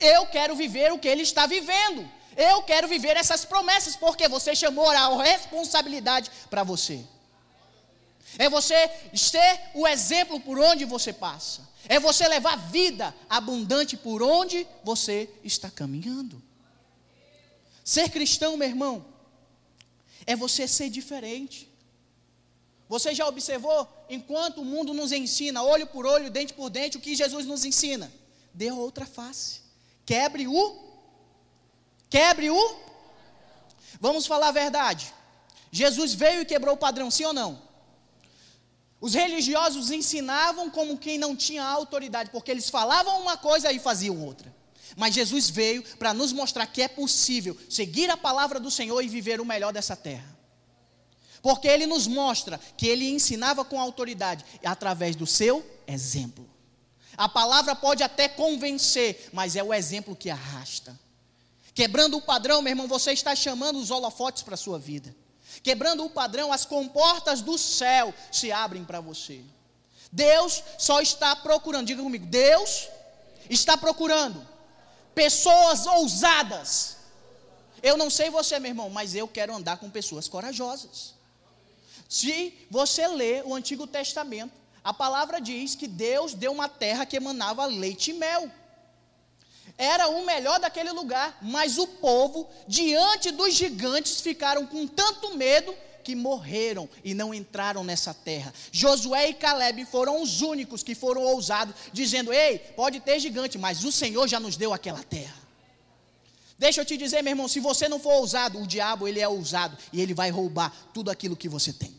eu 0.00 0.26
quero 0.26 0.54
viver 0.54 0.92
o 0.92 0.98
que 0.98 1.08
ele 1.08 1.22
está 1.22 1.46
vivendo. 1.46 2.08
Eu 2.36 2.62
quero 2.62 2.86
viver 2.86 3.16
essas 3.16 3.44
promessas, 3.44 3.96
porque 3.96 4.28
você 4.28 4.54
chamou 4.54 4.88
a 4.88 5.22
responsabilidade 5.22 6.30
para 6.48 6.62
você. 6.62 7.04
É 8.38 8.48
você 8.48 8.88
ser 9.14 9.60
o 9.74 9.88
exemplo 9.88 10.38
por 10.40 10.58
onde 10.58 10.84
você 10.84 11.12
passa. 11.12 11.68
É 11.88 11.98
você 11.98 12.28
levar 12.28 12.56
vida 12.56 13.14
abundante 13.28 13.96
por 13.96 14.22
onde 14.22 14.66
você 14.84 15.28
está 15.42 15.70
caminhando. 15.70 16.40
Ser 17.82 18.10
cristão, 18.10 18.56
meu 18.56 18.68
irmão, 18.68 19.04
é 20.26 20.36
você 20.36 20.68
ser 20.68 20.90
diferente. 20.90 21.68
Você 22.88 23.14
já 23.14 23.26
observou, 23.26 23.88
enquanto 24.08 24.60
o 24.60 24.64
mundo 24.64 24.92
nos 24.94 25.12
ensina, 25.12 25.62
olho 25.62 25.86
por 25.86 26.06
olho, 26.06 26.30
dente 26.30 26.52
por 26.52 26.70
dente, 26.70 26.96
o 26.96 27.00
que 27.00 27.14
Jesus 27.14 27.46
nos 27.46 27.64
ensina? 27.64 28.12
Dê 28.52 28.70
outra 28.70 29.06
face. 29.06 29.60
Quebre 30.04 30.48
o 30.48 30.88
Quebre 32.10 32.50
o. 32.50 32.76
Vamos 34.00 34.26
falar 34.26 34.48
a 34.48 34.52
verdade. 34.52 35.12
Jesus 35.70 36.14
veio 36.14 36.42
e 36.42 36.46
quebrou 36.46 36.74
o 36.74 36.78
padrão, 36.78 37.10
sim 37.10 37.24
ou 37.24 37.32
não? 37.32 37.60
Os 39.00 39.14
religiosos 39.14 39.90
ensinavam 39.90 40.70
como 40.70 40.98
quem 40.98 41.18
não 41.18 41.36
tinha 41.36 41.62
autoridade, 41.62 42.30
porque 42.30 42.50
eles 42.50 42.68
falavam 42.68 43.20
uma 43.20 43.36
coisa 43.36 43.70
e 43.70 43.78
faziam 43.78 44.24
outra. 44.24 44.52
Mas 44.96 45.14
Jesus 45.14 45.50
veio 45.50 45.82
para 45.96 46.14
nos 46.14 46.32
mostrar 46.32 46.66
que 46.66 46.82
é 46.82 46.88
possível 46.88 47.56
seguir 47.68 48.10
a 48.10 48.16
palavra 48.16 48.58
do 48.58 48.70
Senhor 48.70 49.00
e 49.02 49.08
viver 49.08 49.40
o 49.40 49.44
melhor 49.44 49.72
dessa 49.72 49.94
terra. 49.94 50.37
Porque 51.42 51.68
ele 51.68 51.86
nos 51.86 52.06
mostra 52.06 52.60
que 52.76 52.86
ele 52.86 53.08
ensinava 53.08 53.64
com 53.64 53.80
autoridade 53.80 54.44
através 54.64 55.14
do 55.14 55.26
seu 55.26 55.64
exemplo. 55.86 56.48
A 57.16 57.28
palavra 57.28 57.74
pode 57.74 58.02
até 58.02 58.28
convencer, 58.28 59.28
mas 59.32 59.56
é 59.56 59.62
o 59.62 59.74
exemplo 59.74 60.14
que 60.14 60.30
arrasta. 60.30 60.98
Quebrando 61.74 62.16
o 62.16 62.22
padrão, 62.22 62.62
meu 62.62 62.72
irmão, 62.72 62.88
você 62.88 63.12
está 63.12 63.34
chamando 63.34 63.78
os 63.78 63.90
holofotes 63.90 64.42
para 64.42 64.54
a 64.54 64.56
sua 64.56 64.78
vida. 64.78 65.14
Quebrando 65.62 66.04
o 66.04 66.10
padrão, 66.10 66.52
as 66.52 66.64
comportas 66.64 67.40
do 67.40 67.58
céu 67.58 68.14
se 68.30 68.52
abrem 68.52 68.84
para 68.84 69.00
você. 69.00 69.42
Deus 70.10 70.62
só 70.78 71.00
está 71.00 71.34
procurando, 71.36 71.86
diga 71.86 72.02
comigo, 72.02 72.26
Deus 72.26 72.88
está 73.50 73.76
procurando 73.76 74.46
pessoas 75.14 75.86
ousadas. 75.86 76.96
Eu 77.82 77.96
não 77.96 78.10
sei 78.10 78.30
você, 78.30 78.58
meu 78.58 78.70
irmão, 78.70 78.90
mas 78.90 79.14
eu 79.14 79.26
quero 79.26 79.54
andar 79.54 79.78
com 79.78 79.90
pessoas 79.90 80.28
corajosas. 80.28 81.17
Se 82.08 82.66
você 82.70 83.06
lê 83.06 83.42
o 83.44 83.54
Antigo 83.54 83.86
Testamento, 83.86 84.52
a 84.82 84.94
palavra 84.94 85.40
diz 85.40 85.74
que 85.74 85.86
Deus 85.86 86.32
deu 86.34 86.52
uma 86.52 86.68
terra 86.68 87.04
que 87.04 87.16
emanava 87.16 87.66
leite 87.66 88.10
e 88.10 88.14
mel 88.14 88.50
era 89.78 90.08
o 90.08 90.26
melhor 90.26 90.58
daquele 90.58 90.90
lugar, 90.90 91.38
mas 91.40 91.78
o 91.78 91.86
povo, 91.86 92.50
diante 92.66 93.30
dos 93.30 93.54
gigantes, 93.54 94.20
ficaram 94.20 94.66
com 94.66 94.88
tanto 94.88 95.36
medo 95.36 95.72
que 96.02 96.16
morreram 96.16 96.88
e 97.04 97.14
não 97.14 97.32
entraram 97.32 97.84
nessa 97.84 98.12
terra. 98.12 98.52
Josué 98.72 99.28
e 99.28 99.34
Caleb 99.34 99.84
foram 99.84 100.20
os 100.20 100.42
únicos 100.42 100.82
que 100.82 100.96
foram 100.96 101.22
ousados, 101.22 101.74
dizendo: 101.92 102.32
Ei, 102.32 102.58
pode 102.58 102.98
ter 102.98 103.20
gigante, 103.20 103.56
mas 103.56 103.84
o 103.84 103.92
Senhor 103.92 104.26
já 104.26 104.40
nos 104.40 104.56
deu 104.56 104.72
aquela 104.72 105.02
terra. 105.04 105.36
Deixa 106.58 106.80
eu 106.80 106.84
te 106.84 106.96
dizer, 106.96 107.22
meu 107.22 107.30
irmão, 107.30 107.46
se 107.46 107.60
você 107.60 107.88
não 107.88 108.00
for 108.00 108.14
ousado, 108.14 108.60
o 108.60 108.66
diabo 108.66 109.06
ele 109.06 109.20
é 109.20 109.28
ousado 109.28 109.78
e 109.92 110.00
ele 110.00 110.12
vai 110.12 110.28
roubar 110.28 110.74
tudo 110.92 111.08
aquilo 111.08 111.36
que 111.36 111.48
você 111.48 111.72
tem. 111.72 111.97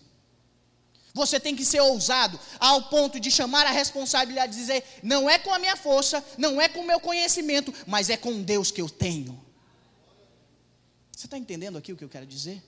Você 1.13 1.39
tem 1.39 1.55
que 1.55 1.65
ser 1.65 1.81
ousado 1.81 2.39
ao 2.59 2.83
ponto 2.83 3.19
de 3.19 3.31
chamar 3.31 3.65
a 3.65 3.71
responsabilidade 3.71 4.55
e 4.55 4.59
dizer: 4.59 4.83
não 5.01 5.29
é 5.29 5.39
com 5.39 5.53
a 5.53 5.59
minha 5.59 5.75
força, 5.75 6.23
não 6.37 6.61
é 6.61 6.69
com 6.69 6.81
o 6.81 6.87
meu 6.87 6.99
conhecimento, 6.99 7.73
mas 7.87 8.09
é 8.09 8.17
com 8.17 8.41
Deus 8.41 8.71
que 8.71 8.81
eu 8.81 8.89
tenho. 8.89 9.39
Você 11.11 11.25
está 11.25 11.37
entendendo 11.37 11.77
aqui 11.77 11.91
o 11.91 11.97
que 11.97 12.03
eu 12.03 12.09
quero 12.09 12.25
dizer? 12.25 12.63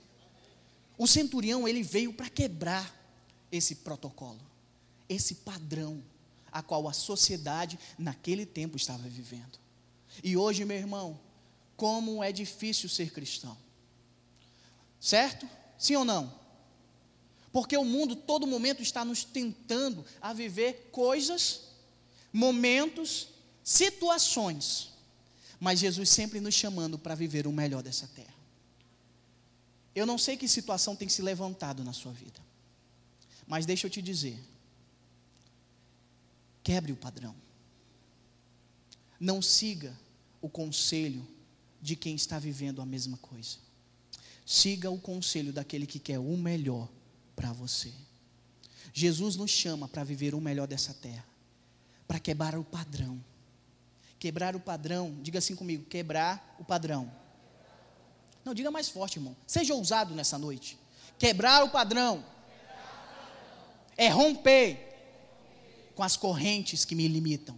O 0.97 1.07
centurião 1.07 1.67
ele 1.67 1.83
veio 1.83 2.13
para 2.13 2.29
quebrar 2.29 2.93
esse 3.51 3.75
protocolo, 3.75 4.41
esse 5.07 5.35
padrão 5.35 6.03
a 6.51 6.61
qual 6.61 6.87
a 6.87 6.93
sociedade 6.93 7.79
naquele 7.97 8.45
tempo 8.45 8.75
estava 8.75 9.07
vivendo. 9.07 9.57
E 10.23 10.35
hoje, 10.35 10.65
meu 10.65 10.77
irmão, 10.77 11.19
como 11.77 12.23
é 12.23 12.31
difícil 12.31 12.89
ser 12.89 13.11
cristão. 13.11 13.57
Certo? 14.99 15.47
Sim 15.77 15.95
ou 15.95 16.05
não? 16.05 16.40
Porque 17.51 17.75
o 17.75 17.83
mundo 17.83 18.15
todo 18.15 18.47
momento 18.47 18.81
está 18.81 19.03
nos 19.03 19.23
tentando 19.23 20.05
a 20.21 20.33
viver 20.33 20.89
coisas, 20.91 21.61
momentos, 22.31 23.27
situações. 23.63 24.91
Mas 25.59 25.79
Jesus 25.79 26.09
sempre 26.09 26.39
nos 26.39 26.55
chamando 26.55 26.97
para 26.97 27.13
viver 27.13 27.45
o 27.45 27.51
melhor 27.51 27.83
dessa 27.83 28.07
terra. 28.07 28.33
Eu 29.93 30.05
não 30.05 30.17
sei 30.17 30.37
que 30.37 30.47
situação 30.47 30.95
tem 30.95 31.09
se 31.09 31.21
levantado 31.21 31.83
na 31.83 31.91
sua 31.91 32.13
vida. 32.13 32.39
Mas 33.45 33.65
deixa 33.65 33.87
eu 33.87 33.91
te 33.91 34.01
dizer. 34.01 34.39
Quebre 36.63 36.93
o 36.93 36.95
padrão. 36.95 37.35
Não 39.19 39.41
siga 39.41 39.95
o 40.41 40.49
conselho 40.49 41.27
de 41.81 41.95
quem 41.95 42.15
está 42.15 42.39
vivendo 42.39 42.81
a 42.81 42.85
mesma 42.85 43.17
coisa. 43.17 43.57
Siga 44.45 44.89
o 44.89 44.99
conselho 44.99 45.51
daquele 45.51 45.85
que 45.85 45.99
quer 45.99 46.17
o 46.17 46.37
melhor 46.37 46.87
para 47.35 47.51
você. 47.51 47.93
Jesus 48.93 49.35
nos 49.35 49.51
chama 49.51 49.87
para 49.87 50.03
viver 50.03 50.35
o 50.35 50.41
melhor 50.41 50.67
dessa 50.67 50.93
terra, 50.93 51.25
para 52.07 52.19
quebrar 52.19 52.57
o 52.57 52.63
padrão, 52.63 53.23
Quebrar 54.21 54.55
o 54.55 54.59
padrão. 54.59 55.17
Diga 55.23 55.39
assim 55.39 55.55
comigo: 55.55 55.83
quebrar 55.85 56.55
o 56.59 56.63
padrão. 56.63 57.11
Não, 58.45 58.53
diga 58.53 58.69
mais 58.69 58.87
forte, 58.87 59.17
irmão. 59.17 59.35
Seja 59.47 59.73
ousado 59.73 60.13
nessa 60.13 60.37
noite. 60.37 60.77
Quebrar 61.17 61.63
o 61.63 61.71
padrão. 61.71 62.23
É 63.97 64.09
romper 64.09 64.67
com 65.95 66.03
as 66.03 66.15
correntes 66.15 66.85
que 66.85 66.93
me 66.93 67.07
limitam. 67.07 67.57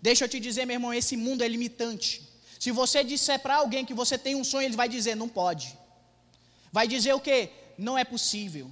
Deixa 0.00 0.24
eu 0.24 0.28
te 0.28 0.40
dizer, 0.40 0.64
meu 0.64 0.76
irmão, 0.76 0.94
esse 0.94 1.18
mundo 1.18 1.44
é 1.44 1.48
limitante. 1.48 2.26
Se 2.58 2.70
você 2.70 3.04
disser 3.04 3.38
para 3.40 3.56
alguém 3.56 3.84
que 3.84 3.92
você 3.92 4.16
tem 4.16 4.34
um 4.34 4.42
sonho, 4.42 4.64
ele 4.64 4.76
vai 4.82 4.88
dizer: 4.88 5.14
não 5.14 5.28
pode. 5.28 5.78
Vai 6.72 6.88
dizer 6.88 7.12
o 7.12 7.20
quê? 7.20 7.50
Não 7.76 7.96
é 7.96 8.04
possível. 8.04 8.70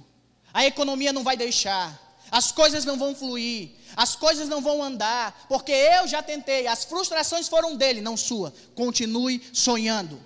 A 0.53 0.65
economia 0.65 1.13
não 1.13 1.23
vai 1.23 1.37
deixar. 1.37 2.07
As 2.31 2.51
coisas 2.51 2.85
não 2.85 2.97
vão 2.97 3.15
fluir. 3.15 3.71
As 3.95 4.15
coisas 4.15 4.47
não 4.47 4.61
vão 4.61 4.83
andar. 4.83 5.45
Porque 5.47 5.71
eu 5.71 6.07
já 6.07 6.21
tentei. 6.21 6.67
As 6.67 6.83
frustrações 6.83 7.47
foram 7.47 7.75
dele, 7.75 8.01
não 8.01 8.15
sua. 8.15 8.53
Continue 8.75 9.41
sonhando. 9.53 10.23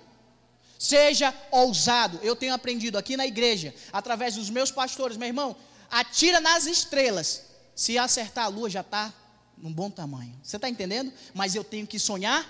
Seja 0.78 1.34
ousado. 1.50 2.20
Eu 2.22 2.36
tenho 2.36 2.54
aprendido 2.54 2.98
aqui 2.98 3.16
na 3.16 3.26
igreja, 3.26 3.74
através 3.92 4.34
dos 4.34 4.50
meus 4.50 4.70
pastores, 4.70 5.16
meu 5.16 5.28
irmão, 5.28 5.56
atira 5.90 6.40
nas 6.40 6.66
estrelas. 6.66 7.44
Se 7.74 7.96
acertar 7.96 8.44
a 8.44 8.48
lua, 8.48 8.68
já 8.68 8.82
está 8.82 9.12
num 9.56 9.72
bom 9.72 9.90
tamanho. 9.90 10.38
Você 10.42 10.56
está 10.56 10.68
entendendo? 10.68 11.12
Mas 11.32 11.54
eu 11.54 11.64
tenho 11.64 11.86
que 11.86 11.98
sonhar 11.98 12.46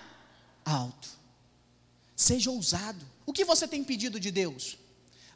alto. 0.64 1.08
Seja 2.16 2.50
ousado. 2.50 3.06
O 3.26 3.32
que 3.32 3.44
você 3.44 3.68
tem 3.68 3.84
pedido 3.84 4.18
de 4.18 4.30
Deus? 4.30 4.76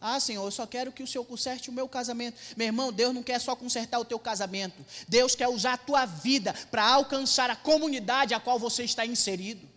Ah, 0.01 0.21
Senhor, 0.21 0.45
eu 0.45 0.51
só 0.51 0.67
quero 0.67 0.93
que 0.93 1.03
o 1.03 1.07
Senhor 1.07 1.25
conserte 1.25 1.71
o 1.71 1.73
meu 1.73 1.89
casamento. 1.89 2.39
Meu 2.57 2.67
irmão, 2.67 2.93
Deus 2.93 3.15
não 3.15 3.23
quer 3.23 3.41
só 3.41 3.57
consertar 3.57 3.99
o 3.99 4.05
teu 4.05 4.19
casamento. 4.19 4.85
Deus 5.09 5.35
quer 5.35 5.49
usar 5.49 5.73
a 5.73 5.79
tua 5.79 6.07
vida 6.07 6.55
para 6.71 6.85
alcançar 6.85 7.51
a 7.51 7.57
comunidade 7.57 8.35
a 8.35 8.41
qual 8.41 8.59
você 8.59 8.85
está 8.85 9.05
inserido. 9.05 9.69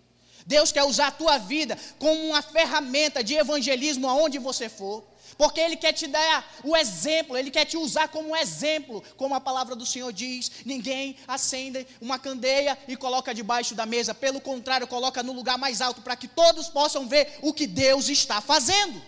Deus 0.45 0.71
quer 0.71 0.83
usar 0.83 1.07
a 1.07 1.11
tua 1.11 1.37
vida 1.37 1.77
como 1.97 2.27
uma 2.27 2.41
ferramenta 2.41 3.23
de 3.23 3.35
evangelismo 3.35 4.07
aonde 4.07 4.37
você 4.37 4.69
for. 4.69 5.03
Porque 5.37 5.59
Ele 5.59 5.75
quer 5.75 5.93
te 5.93 6.07
dar 6.07 6.55
o 6.63 6.75
exemplo, 6.75 7.37
Ele 7.37 7.49
quer 7.49 7.65
te 7.65 7.77
usar 7.77 8.07
como 8.09 8.35
exemplo, 8.35 9.03
como 9.17 9.33
a 9.33 9.41
palavra 9.41 9.75
do 9.75 9.85
Senhor 9.85 10.11
diz: 10.11 10.51
ninguém 10.65 11.15
acende 11.27 11.87
uma 11.99 12.19
candeia 12.19 12.77
e 12.87 12.95
coloca 12.95 13.33
debaixo 13.33 13.73
da 13.73 13.85
mesa, 13.85 14.13
pelo 14.13 14.41
contrário, 14.41 14.87
coloca 14.87 15.23
no 15.23 15.33
lugar 15.33 15.57
mais 15.57 15.81
alto 15.81 16.01
para 16.01 16.15
que 16.15 16.27
todos 16.27 16.69
possam 16.69 17.07
ver 17.07 17.39
o 17.41 17.53
que 17.53 17.65
Deus 17.65 18.09
está 18.09 18.39
fazendo. 18.41 19.01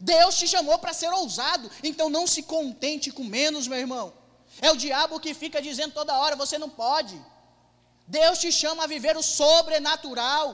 Deus 0.00 0.36
te 0.38 0.48
chamou 0.48 0.78
para 0.78 0.94
ser 0.94 1.10
ousado, 1.10 1.70
então 1.82 2.08
não 2.08 2.26
se 2.26 2.42
contente 2.42 3.10
com 3.12 3.22
menos, 3.22 3.68
meu 3.68 3.78
irmão. 3.78 4.12
É 4.60 4.70
o 4.70 4.76
diabo 4.76 5.20
que 5.20 5.34
fica 5.34 5.60
dizendo 5.60 5.92
toda 5.92 6.18
hora: 6.18 6.36
você 6.36 6.56
não 6.58 6.70
pode. 6.70 7.20
Deus 8.06 8.38
te 8.38 8.50
chama 8.50 8.84
a 8.84 8.86
viver 8.86 9.16
o 9.16 9.22
sobrenatural. 9.22 10.46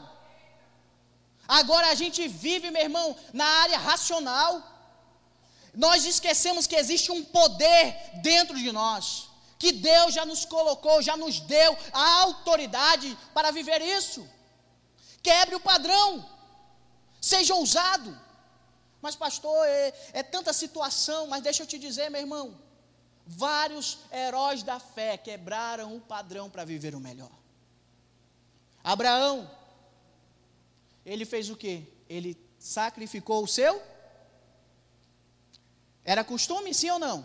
Agora 1.47 1.89
a 1.91 1.95
gente 1.95 2.27
vive, 2.27 2.71
meu 2.71 2.83
irmão, 2.83 3.17
na 3.33 3.47
área 3.47 3.79
racional. 3.79 4.53
Nós 5.73 6.05
esquecemos 6.05 6.67
que 6.67 6.75
existe 6.75 7.13
um 7.13 7.23
poder 7.23 7.95
dentro 8.23 8.57
de 8.57 8.73
nós, 8.73 9.29
que 9.59 9.73
Deus 9.73 10.13
já 10.15 10.25
nos 10.25 10.45
colocou, 10.45 11.03
já 11.03 11.17
nos 11.17 11.39
deu 11.41 11.77
a 11.93 12.23
autoridade 12.23 13.17
para 13.33 13.51
viver 13.51 13.81
isso. 13.81 14.27
Quebre 15.23 15.55
o 15.55 15.61
padrão, 15.61 16.29
seja 17.21 17.55
ousado. 17.55 18.26
Mas, 19.07 19.15
pastor, 19.15 19.65
é, 19.69 19.95
é 20.15 20.23
tanta 20.25 20.53
situação, 20.53 21.29
mas 21.29 21.41
deixa 21.41 21.63
eu 21.63 21.67
te 21.67 21.79
dizer, 21.79 22.11
meu 22.11 22.21
irmão, 22.21 22.61
vários 23.25 23.99
heróis 24.13 24.65
da 24.65 24.81
fé 24.81 25.17
quebraram 25.17 25.95
o 25.97 26.01
padrão 26.01 26.51
para 26.51 26.65
viver 26.65 26.93
o 26.93 26.99
melhor. 26.99 27.31
Abraão, 28.83 29.49
ele 31.05 31.25
fez 31.25 31.49
o 31.51 31.57
que? 31.57 31.87
Ele 32.09 32.37
sacrificou 32.59 33.45
o 33.45 33.47
seu? 33.47 33.81
Era 36.05 36.25
costume, 36.25 36.75
sim 36.75 36.91
ou 36.91 36.99
não? 36.99 37.25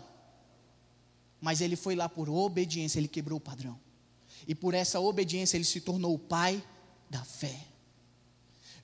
Mas 1.40 1.60
ele 1.60 1.74
foi 1.74 1.96
lá 1.96 2.08
por 2.08 2.30
obediência, 2.30 3.00
ele 3.00 3.08
quebrou 3.08 3.38
o 3.38 3.40
padrão. 3.40 3.76
E 4.46 4.54
por 4.54 4.72
essa 4.72 5.00
obediência 5.00 5.56
ele 5.56 5.64
se 5.64 5.80
tornou 5.80 6.14
o 6.14 6.18
pai 6.36 6.62
da 7.10 7.24
fé. 7.24 7.66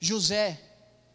José 0.01 0.61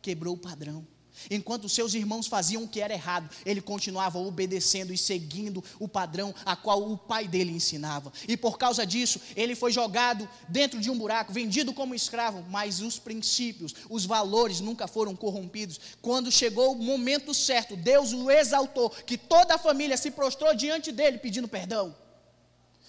quebrou 0.00 0.32
o 0.32 0.38
padrão. 0.38 0.93
Enquanto 1.30 1.68
seus 1.68 1.94
irmãos 1.94 2.26
faziam 2.26 2.64
o 2.64 2.68
que 2.68 2.80
era 2.80 2.92
errado, 2.92 3.28
ele 3.44 3.60
continuava 3.60 4.18
obedecendo 4.18 4.92
e 4.92 4.98
seguindo 4.98 5.62
o 5.78 5.88
padrão 5.88 6.34
a 6.44 6.56
qual 6.56 6.90
o 6.90 6.96
pai 6.96 7.26
dele 7.26 7.52
ensinava. 7.52 8.12
E 8.28 8.36
por 8.36 8.58
causa 8.58 8.86
disso, 8.86 9.20
ele 9.36 9.54
foi 9.54 9.72
jogado 9.72 10.28
dentro 10.48 10.80
de 10.80 10.90
um 10.90 10.98
buraco, 10.98 11.32
vendido 11.32 11.72
como 11.72 11.94
escravo, 11.94 12.44
mas 12.50 12.80
os 12.80 12.98
princípios, 12.98 13.74
os 13.88 14.04
valores 14.04 14.60
nunca 14.60 14.86
foram 14.86 15.14
corrompidos. 15.16 15.80
Quando 16.02 16.30
chegou 16.30 16.72
o 16.72 16.82
momento 16.82 17.32
certo, 17.32 17.76
Deus 17.76 18.12
o 18.12 18.30
exaltou, 18.30 18.90
que 18.90 19.16
toda 19.16 19.54
a 19.54 19.58
família 19.58 19.96
se 19.96 20.10
prostrou 20.10 20.54
diante 20.54 20.92
dele 20.92 21.18
pedindo 21.18 21.48
perdão. 21.48 21.94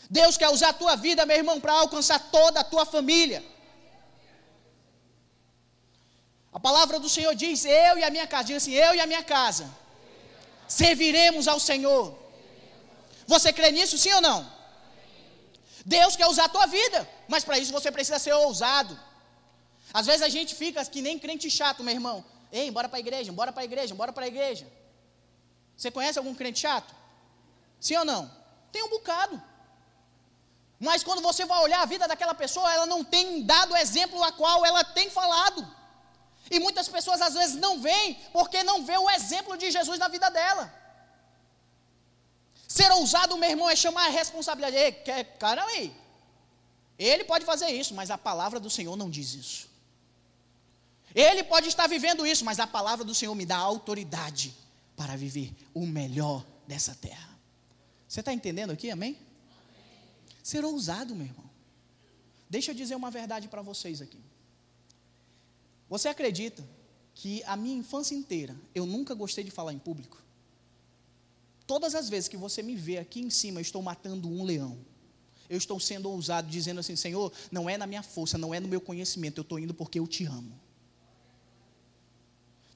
Deus 0.10 0.38
quer 0.38 0.50
usar 0.50 0.70
a 0.70 0.74
tua 0.74 0.96
vida, 0.96 1.26
meu 1.26 1.38
irmão, 1.38 1.60
para 1.60 1.74
alcançar 1.74 2.20
toda 2.32 2.60
a 2.60 2.64
tua 2.64 2.86
família. 2.86 3.44
A 6.58 6.60
palavra 6.68 6.98
do 7.04 7.10
Senhor 7.16 7.34
diz: 7.36 7.66
Eu 7.66 7.94
e 8.00 8.04
a 8.08 8.10
minha 8.16 8.26
casa, 8.34 8.56
assim, 8.56 8.74
eu 8.88 8.96
e 8.96 9.02
a 9.02 9.08
minha 9.12 9.24
casa 9.36 9.66
serviremos 10.80 11.50
ao 11.54 11.60
Senhor. 11.60 12.04
Você 13.34 13.52
crê 13.58 13.72
nisso, 13.72 13.98
sim 13.98 14.14
ou 14.14 14.22
não? 14.22 14.40
Deus 15.86 16.16
quer 16.16 16.28
usar 16.28 16.46
a 16.46 16.54
tua 16.56 16.66
vida, 16.66 17.00
mas 17.28 17.44
para 17.44 17.60
isso 17.60 17.74
você 17.78 17.92
precisa 17.92 18.20
ser 18.20 18.34
ousado. 18.46 18.98
Às 19.94 20.06
vezes 20.06 20.22
a 20.22 20.30
gente 20.30 20.56
fica 20.56 20.84
que 20.86 21.02
nem 21.02 21.20
crente 21.20 21.50
chato, 21.50 21.84
meu 21.84 21.94
irmão. 21.94 22.24
Ei, 22.52 22.72
bora 22.72 22.88
para 22.88 23.00
a 23.00 23.04
igreja, 23.06 23.34
bora 23.34 23.52
para 23.52 23.64
a 23.64 23.66
igreja, 23.66 23.94
bora 23.94 24.14
para 24.14 24.24
a 24.24 24.28
igreja. 24.28 24.66
Você 25.76 25.92
conhece 25.92 26.18
algum 26.18 26.34
crente 26.34 26.60
chato? 26.60 26.96
Sim 27.82 27.98
ou 27.98 28.06
não? 28.06 28.32
Tem 28.72 28.82
um 28.82 28.90
bocado. 28.90 29.42
Mas 30.80 31.04
quando 31.04 31.22
você 31.22 31.44
vai 31.44 31.62
olhar 31.62 31.82
a 31.82 31.92
vida 31.94 32.08
daquela 32.08 32.34
pessoa, 32.34 32.74
ela 32.74 32.86
não 32.86 33.04
tem 33.04 33.44
dado 33.44 33.74
o 33.74 33.78
exemplo 33.78 34.24
a 34.24 34.32
qual 34.32 34.66
ela 34.66 34.86
tem 34.86 35.10
falado. 35.10 35.62
E 36.50 36.60
muitas 36.60 36.88
pessoas 36.88 37.22
às 37.22 37.34
vezes 37.34 37.56
não 37.56 37.80
veem 37.80 38.16
porque 38.32 38.64
não 38.64 38.86
vê 38.86 38.98
o 38.98 39.10
exemplo 39.10 39.58
de 39.58 39.72
Jesus 39.72 39.98
na 40.00 40.08
vida 40.08 40.30
dela. 40.30 40.74
Ser 42.68 42.92
ousado, 42.92 43.38
meu 43.38 43.50
irmão, 43.50 43.70
é 43.70 43.76
chamar 43.76 44.08
a 44.08 44.10
responsabilidade. 44.10 44.76
Ei, 44.76 44.92
caramba 45.40 45.70
aí. 45.72 45.96
Ele 46.98 47.24
pode 47.24 47.46
fazer 47.46 47.70
isso, 47.70 47.94
mas 47.94 48.10
a 48.10 48.18
palavra 48.18 48.60
do 48.60 48.70
Senhor 48.70 48.96
não 48.96 49.10
diz 49.10 49.34
isso. 49.34 49.70
Ele 51.14 51.44
pode 51.44 51.68
estar 51.68 51.88
vivendo 51.88 52.28
isso, 52.28 52.44
mas 52.44 52.60
a 52.60 52.68
palavra 52.68 53.06
do 53.06 53.16
Senhor 53.16 53.34
me 53.36 53.46
dá 53.46 53.58
autoridade 53.58 54.54
para 54.96 55.16
viver 55.16 55.54
o 55.74 55.86
melhor 55.86 56.46
dessa 56.68 56.94
terra. 56.96 57.30
Você 58.08 58.20
está 58.20 58.34
entendendo 58.34 58.72
aqui, 58.72 58.90
amém? 58.90 59.18
Ser 60.44 60.64
ousado, 60.64 61.16
meu 61.16 61.26
irmão. 61.26 61.50
Deixa 62.50 62.72
eu 62.72 62.76
dizer 62.76 62.96
uma 62.96 63.10
verdade 63.10 63.48
para 63.48 63.62
vocês 63.62 64.02
aqui. 64.02 64.20
Você 65.90 66.08
acredita 66.08 66.64
que 67.14 67.44
a 67.44 67.56
minha 67.56 67.78
infância 67.78 68.16
inteira 68.16 68.56
eu 68.74 68.86
nunca 68.86 69.14
gostei 69.14 69.44
de 69.44 69.52
falar 69.52 69.74
em 69.74 69.80
público? 69.80 70.22
Todas 71.68 71.96
as 71.96 72.10
vezes 72.10 72.28
que 72.28 72.38
você 72.38 72.62
me 72.62 72.76
vê 72.76 72.98
aqui 72.98 73.22
em 73.22 73.30
cima, 73.30 73.60
eu 73.60 73.64
estou 73.64 73.82
matando 73.82 74.30
um 74.30 74.44
leão. 74.44 74.78
Eu 75.50 75.58
estou 75.58 75.80
sendo 75.80 76.10
ousado, 76.10 76.50
dizendo 76.50 76.80
assim: 76.80 76.96
Senhor, 76.96 77.32
não 77.52 77.70
é 77.70 77.78
na 77.78 77.88
minha 77.88 78.04
força, 78.04 78.38
não 78.38 78.54
é 78.54 78.60
no 78.60 78.68
meu 78.68 78.82
conhecimento, 78.82 79.40
eu 79.40 79.44
estou 79.44 79.60
indo 79.60 79.74
porque 79.74 80.00
eu 80.00 80.08
te 80.08 80.26
amo. 80.26 80.60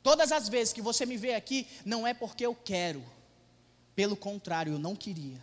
Todas 0.02 0.32
as 0.32 0.48
vezes 0.48 0.74
que 0.74 0.82
você 0.82 1.06
me 1.06 1.18
vê 1.18 1.34
aqui, 1.34 1.68
não 1.84 2.08
é 2.08 2.14
porque 2.14 2.46
eu 2.46 2.56
quero, 2.56 3.04
pelo 3.96 4.16
contrário, 4.16 4.74
eu 4.74 4.80
não 4.80 4.96
queria, 4.96 5.42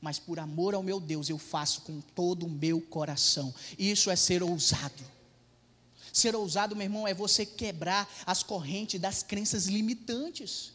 mas 0.00 0.18
por 0.18 0.38
amor 0.38 0.74
ao 0.74 0.82
meu 0.82 0.98
Deus, 0.98 1.28
eu 1.28 1.38
faço 1.38 1.82
com 1.82 2.00
todo 2.00 2.44
o 2.46 2.50
meu 2.50 2.80
coração. 2.80 3.54
Isso 3.78 4.10
é 4.10 4.16
ser 4.16 4.42
ousado. 4.42 5.13
Ser 6.20 6.36
ousado, 6.36 6.76
meu 6.76 6.84
irmão, 6.84 7.08
é 7.08 7.12
você 7.12 7.44
quebrar 7.44 8.08
as 8.24 8.40
correntes 8.40 9.00
das 9.00 9.24
crenças 9.24 9.66
limitantes. 9.66 10.72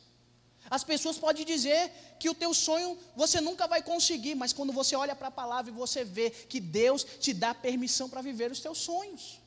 As 0.70 0.84
pessoas 0.84 1.18
podem 1.18 1.46
dizer 1.46 1.90
que 2.20 2.30
o 2.30 2.36
teu 2.36 2.54
sonho 2.54 2.98
você 3.16 3.40
nunca 3.40 3.66
vai 3.66 3.82
conseguir, 3.82 4.36
mas 4.36 4.52
quando 4.52 4.74
você 4.74 4.98
olha 4.98 5.16
para 5.16 5.30
a 5.30 5.32
palavra 5.32 5.72
e 5.72 5.74
você 5.74 6.04
vê 6.04 6.30
que 6.30 6.60
Deus 6.60 7.06
te 7.22 7.32
dá 7.34 7.54
permissão 7.54 8.10
para 8.10 8.22
viver 8.22 8.52
os 8.52 8.60
teus 8.60 8.80
sonhos. 8.80 9.40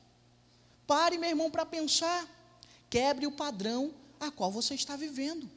Pare, 0.87 1.19
meu 1.19 1.29
irmão, 1.29 1.51
para 1.51 1.63
pensar. 1.63 2.27
Quebre 2.89 3.27
o 3.27 3.31
padrão 3.31 3.93
a 4.19 4.31
qual 4.31 4.51
você 4.51 4.73
está 4.73 4.95
vivendo. 4.95 5.47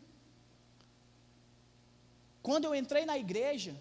Quando 2.42 2.66
eu 2.66 2.75
entrei 2.75 3.07
na 3.07 3.16
igreja, 3.16 3.75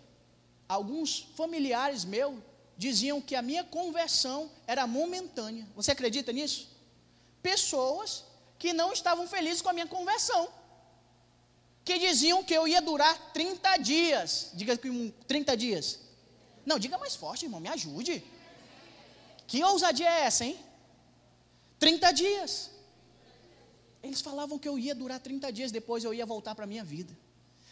alguns 0.69 1.19
familiares 1.35 2.05
meus 2.05 2.39
diziam 2.77 3.21
que 3.21 3.35
a 3.35 3.41
minha 3.41 3.63
conversão 3.63 4.51
era 4.67 4.85
momentânea. 4.85 5.67
Você 5.75 5.91
acredita 5.91 6.31
nisso? 6.31 6.69
Pessoas 7.41 8.23
que 8.57 8.73
não 8.73 8.91
estavam 8.91 9.27
felizes 9.27 9.61
com 9.61 9.69
a 9.69 9.73
minha 9.73 9.87
conversão. 9.87 10.49
Que 11.83 11.99
diziam 11.99 12.43
que 12.43 12.53
eu 12.53 12.67
ia 12.67 12.81
durar 12.81 13.31
30 13.31 13.77
dias. 13.77 14.51
Diga 14.53 14.75
que 14.77 15.13
30 15.27 15.55
dias. 15.55 15.99
Não, 16.65 16.79
diga 16.79 16.97
mais 16.97 17.15
forte, 17.15 17.45
irmão, 17.45 17.59
me 17.59 17.69
ajude. 17.69 18.23
Que 19.47 19.63
ousadia 19.63 20.09
é 20.09 20.21
essa, 20.21 20.43
hein? 20.45 20.59
30 21.77 22.11
dias. 22.11 22.71
Eles 24.01 24.21
falavam 24.21 24.57
que 24.57 24.67
eu 24.67 24.77
ia 24.77 24.95
durar 24.95 25.19
30 25.19 25.51
dias, 25.51 25.71
depois 25.71 26.03
eu 26.03 26.13
ia 26.13 26.25
voltar 26.25 26.55
para 26.55 26.65
a 26.65 26.67
minha 26.67 26.83
vida. 26.83 27.15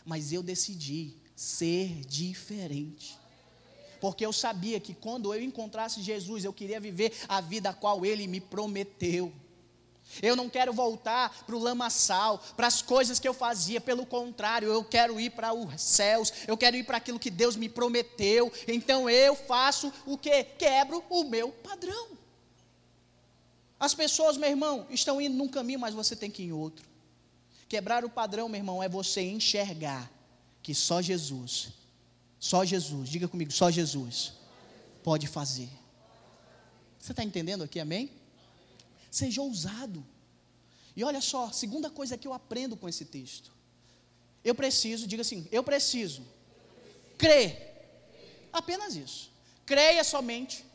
Mas 0.06 0.32
eu 0.32 0.44
decidi 0.44 1.16
ser 1.36 2.06
diferente. 2.06 3.18
Porque 4.04 4.26
eu 4.26 4.34
sabia 4.34 4.82
que 4.82 4.94
quando 4.94 5.34
eu 5.34 5.42
encontrasse 5.42 6.02
Jesus, 6.02 6.44
eu 6.44 6.52
queria 6.52 6.78
viver 6.78 7.14
a 7.26 7.40
vida 7.40 7.70
a 7.70 7.74
qual 7.74 8.06
ele 8.06 8.28
me 8.28 8.42
prometeu. 8.42 9.32
Eu 10.22 10.36
não 10.36 10.50
quero 10.50 10.74
voltar 10.74 11.46
para 11.46 11.56
o 11.56 11.60
lamaçal, 11.60 12.38
para 12.58 12.68
as 12.68 12.82
coisas 12.82 13.18
que 13.18 13.26
eu 13.26 13.34
fazia, 13.34 13.80
pelo 13.80 14.06
contrário, 14.06 14.68
eu 14.68 14.84
quero 14.84 15.22
ir 15.22 15.30
para 15.30 15.54
os 15.54 15.82
céus, 15.82 16.34
eu 16.46 16.58
quero 16.58 16.76
ir 16.76 16.84
para 16.84 16.98
aquilo 16.98 17.18
que 17.18 17.30
Deus 17.30 17.56
me 17.56 17.70
prometeu. 17.70 18.52
Então 18.68 19.10
eu 19.10 19.38
faço 19.38 19.90
o 20.06 20.18
que? 20.18 20.44
Quebro 20.44 21.02
o 21.10 21.24
meu 21.24 21.54
padrão. 21.54 22.10
As 23.80 23.96
pessoas, 23.96 24.36
meu 24.36 24.50
irmão, 24.50 24.86
estão 24.90 25.22
indo 25.22 25.38
num 25.38 25.48
caminho, 25.48 25.80
mas 25.80 25.94
você 25.94 26.14
tem 26.14 26.30
que 26.30 26.44
ir 26.44 26.48
em 26.48 26.52
outro. 26.52 26.86
Quebrar 27.70 28.04
o 28.04 28.10
padrão, 28.10 28.50
meu 28.50 28.60
irmão, 28.60 28.84
é 28.84 28.90
você 28.90 29.22
enxergar 29.22 30.12
que 30.62 30.76
só 30.76 31.02
Jesus, 31.02 31.70
só 32.44 32.66
Jesus, 32.66 33.08
diga 33.08 33.26
comigo, 33.26 33.54
só 33.54 33.72
Jesus 33.72 34.34
pode 35.02 35.28
fazer. 35.28 35.70
Você 37.00 37.14
está 37.14 37.24
entendendo 37.24 37.64
aqui, 37.64 37.80
amém? 37.80 38.12
Seja 39.10 39.42
ousado. 39.42 40.06
E 40.94 41.06
olha 41.06 41.22
só, 41.22 41.54
segunda 41.54 41.90
coisa 41.90 42.18
que 42.18 42.28
eu 42.28 42.34
aprendo 42.34 42.76
com 42.76 42.90
esse 42.90 43.06
texto. 43.06 43.50
Eu 44.44 44.54
preciso, 44.54 45.08
diga 45.08 45.22
assim, 45.22 45.48
eu 45.54 45.64
preciso 45.64 46.22
crer. 47.18 47.54
Apenas 48.52 48.98
isso. 48.98 49.32
Creia 49.66 50.04
somente. 50.04 50.66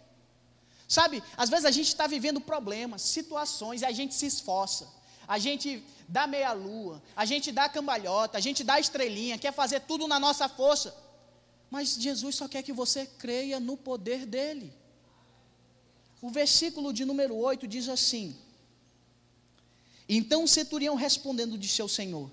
Sabe, 0.89 1.23
às 1.37 1.51
vezes 1.51 1.67
a 1.67 1.71
gente 1.71 1.89
está 1.89 2.07
vivendo 2.07 2.41
problemas, 2.41 3.03
situações, 3.03 3.83
e 3.83 3.85
a 3.85 3.93
gente 3.93 4.15
se 4.15 4.25
esforça. 4.25 4.89
A 5.27 5.39
gente 5.39 5.85
dá 6.09 6.27
meia-lua, 6.27 7.03
a 7.15 7.27
gente 7.27 7.53
dá 7.53 7.69
cambalhota, 7.69 8.39
a 8.39 8.41
gente 8.41 8.65
dá 8.65 8.81
estrelinha, 8.81 9.37
quer 9.37 9.53
fazer 9.53 9.81
tudo 9.81 10.09
na 10.09 10.19
nossa 10.19 10.49
força. 10.49 11.08
Mas 11.71 11.95
Jesus 11.95 12.37
só 12.37 12.49
quer 12.49 12.63
que 12.63 12.73
você 12.73 13.07
creia 13.07 13.61
no 13.61 13.77
poder 13.77 14.25
dEle. 14.25 14.73
O 16.21 16.31
versículo 16.31 16.93
de 16.93 17.05
número 17.05 17.37
8 17.37 17.67
diz 17.67 17.89
assim: 17.89 18.35
Então 20.09 20.45
o 20.45 20.49
centurião 20.49 20.95
respondendo 20.95 21.59
de 21.59 21.69
seu 21.69 21.87
senhor: 21.89 22.31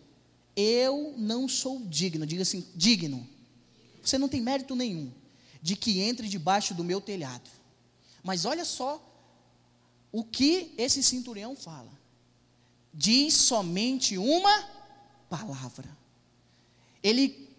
Eu 0.56 1.14
não 1.18 1.48
sou 1.48 1.82
digno, 1.86 2.26
diga 2.26 2.44
assim, 2.44 2.66
digno. 2.76 3.28
Você 4.02 4.18
não 4.18 4.30
tem 4.30 4.42
mérito 4.42 4.76
nenhum 4.76 5.12
de 5.62 5.76
que 5.76 6.00
entre 6.00 6.30
debaixo 6.30 6.74
do 6.74 6.84
meu 6.84 7.02
telhado. 7.02 7.50
Mas 8.24 8.46
olha 8.46 8.64
só 8.64 9.04
o 10.12 10.24
que 10.24 10.74
esse 10.78 11.04
centurião 11.04 11.56
fala. 11.56 11.92
Diz 12.94 13.34
somente 13.34 14.18
uma 14.18 14.70
palavra. 15.30 15.90
Ele 17.04 17.50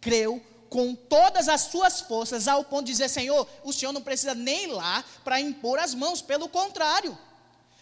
creu 0.00 0.42
com 0.74 0.92
todas 0.92 1.48
as 1.48 1.60
suas 1.60 2.00
forças, 2.00 2.48
ao 2.48 2.64
ponto 2.64 2.86
de 2.86 2.90
dizer: 2.90 3.08
Senhor, 3.08 3.46
o 3.62 3.72
Senhor 3.72 3.92
não 3.92 4.02
precisa 4.02 4.34
nem 4.34 4.64
ir 4.64 4.72
lá 4.72 5.04
para 5.22 5.40
impor 5.40 5.78
as 5.78 5.94
mãos, 5.94 6.20
pelo 6.20 6.48
contrário, 6.48 7.16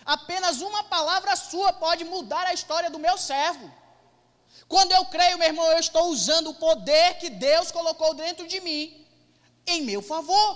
apenas 0.04 0.60
uma 0.60 0.84
palavra 0.84 1.34
sua 1.34 1.72
pode 1.72 2.04
mudar 2.04 2.46
a 2.46 2.52
história 2.52 2.90
do 2.90 2.98
meu 2.98 3.16
servo. 3.16 3.72
Quando 4.68 4.92
eu 4.92 5.06
creio, 5.06 5.38
meu 5.38 5.48
irmão, 5.48 5.64
eu 5.70 5.78
estou 5.78 6.08
usando 6.08 6.50
o 6.50 6.54
poder 6.54 7.16
que 7.16 7.30
Deus 7.30 7.72
colocou 7.72 8.12
dentro 8.12 8.46
de 8.46 8.60
mim, 8.60 9.06
em 9.66 9.80
meu 9.80 10.02
favor. 10.02 10.50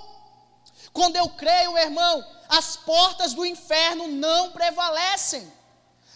Quando 0.93 1.17
eu 1.17 1.31
creio, 1.31 1.73
meu 1.73 1.83
irmão, 1.83 2.23
as 2.51 2.77
portas 2.77 3.33
do 3.33 3.47
inferno 3.47 4.09
não 4.09 4.53
prevalecem. 4.53 5.51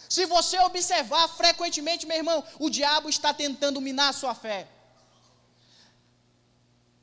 Se 0.07 0.27
você 0.27 0.59
observar 0.59 1.27
frequentemente, 1.29 2.05
meu 2.05 2.17
irmão, 2.17 2.43
o 2.59 2.69
diabo 2.69 3.09
está 3.09 3.33
tentando 3.33 3.81
minar 3.81 4.09
a 4.09 4.13
sua 4.13 4.35
fé. 4.35 4.67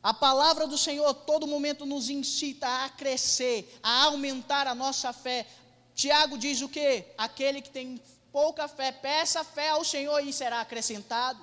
A 0.03 0.15
palavra 0.15 0.67
do 0.67 0.79
Senhor 0.79 1.13
todo 1.13 1.47
momento 1.47 1.85
nos 1.85 2.09
incita 2.09 2.85
a 2.85 2.89
crescer, 2.89 3.79
a 3.83 4.05
aumentar 4.05 4.67
a 4.67 4.75
nossa 4.75 5.13
fé. 5.13 5.47
Tiago 5.95 6.39
diz 6.39 6.63
o 6.63 6.69
que? 6.69 7.05
Aquele 7.17 7.61
que 7.61 7.71
tem 7.71 8.01
pouca 8.31 8.69
fé, 8.69 8.93
peça 8.93 9.43
fé 9.43 9.71
ao 9.71 9.85
Senhor 9.85 10.21
e 10.21 10.33
será 10.33 10.61
acrescentado. 10.61 11.41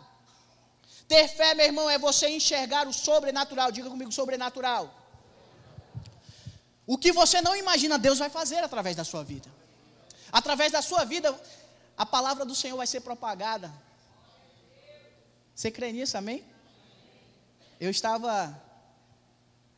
Ter 1.07 1.27
fé, 1.27 1.53
meu 1.53 1.65
irmão, 1.65 1.89
é 1.89 1.99
você 1.99 2.29
enxergar 2.29 2.87
o 2.87 2.93
sobrenatural. 2.93 3.71
Diga 3.71 3.89
comigo, 3.89 4.11
sobrenatural. 4.11 4.93
O 6.87 6.97
que 6.97 7.11
você 7.11 7.41
não 7.41 7.55
imagina, 7.55 7.97
Deus 7.97 8.19
vai 8.19 8.29
fazer 8.29 8.63
através 8.63 8.95
da 8.95 9.03
sua 9.03 9.23
vida. 9.23 9.49
Através 10.31 10.71
da 10.71 10.81
sua 10.81 11.03
vida, 11.03 11.37
a 11.97 12.05
palavra 12.05 12.45
do 12.45 12.55
Senhor 12.55 12.77
vai 12.77 12.87
ser 12.87 13.01
propagada. 13.01 13.71
Você 15.53 15.69
crê 15.69 15.91
nisso, 15.91 16.17
amém? 16.17 16.54
Eu 17.79 17.89
estava 17.89 18.61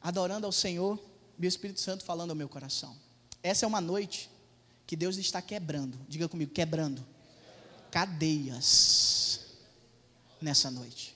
adorando 0.02 0.46
ao 0.46 0.52
Senhor 0.52 1.00
o 1.38 1.46
Espírito 1.46 1.80
Santo 1.80 2.04
falando 2.04 2.32
ao 2.32 2.36
meu 2.36 2.50
coração. 2.50 2.96
Essa 3.44 3.66
é 3.66 3.68
uma 3.68 3.82
noite 3.82 4.30
que 4.86 4.96
Deus 4.96 5.18
está 5.18 5.42
quebrando, 5.42 6.00
diga 6.08 6.28
comigo, 6.28 6.52
quebrando 6.52 7.06
cadeias 7.92 9.42
nessa 10.42 10.72
noite. 10.72 11.16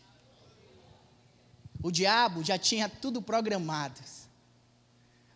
O 1.81 1.91
diabo 1.91 2.43
já 2.43 2.57
tinha 2.57 2.87
tudo 2.87 3.21
programado 3.21 3.99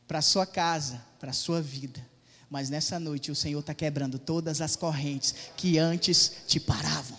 para 0.08 0.22
sua 0.22 0.46
casa, 0.46 1.04
para 1.20 1.34
sua 1.34 1.62
vida. 1.62 2.06
Mas 2.50 2.70
nessa 2.70 3.00
noite 3.00 3.32
o 3.32 3.36
Senhor 3.36 3.60
está 3.60 3.74
quebrando 3.74 4.20
todas 4.20 4.62
as 4.62 4.76
correntes 4.76 5.34
que 5.58 5.80
antes 5.80 6.44
te 6.48 6.60
paravam. 6.60 7.18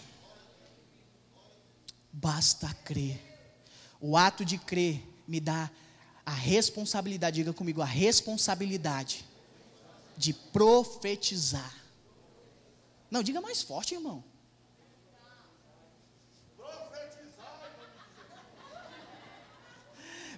Basta 2.13 2.73
crer. 2.85 3.36
O 4.01 4.17
ato 4.17 4.45
de 4.45 4.59
crer 4.59 5.03
me 5.27 5.41
dá 5.41 5.71
a 6.25 6.33
responsabilidade, 6.33 7.37
diga 7.37 7.53
comigo, 7.53 7.81
a 7.81 7.87
responsabilidade 7.87 9.25
de 10.17 10.33
profetizar. 10.33 11.75
Não, 13.11 13.23
diga 13.23 13.41
mais 13.41 13.63
forte, 13.63 13.95
irmão. 13.95 14.25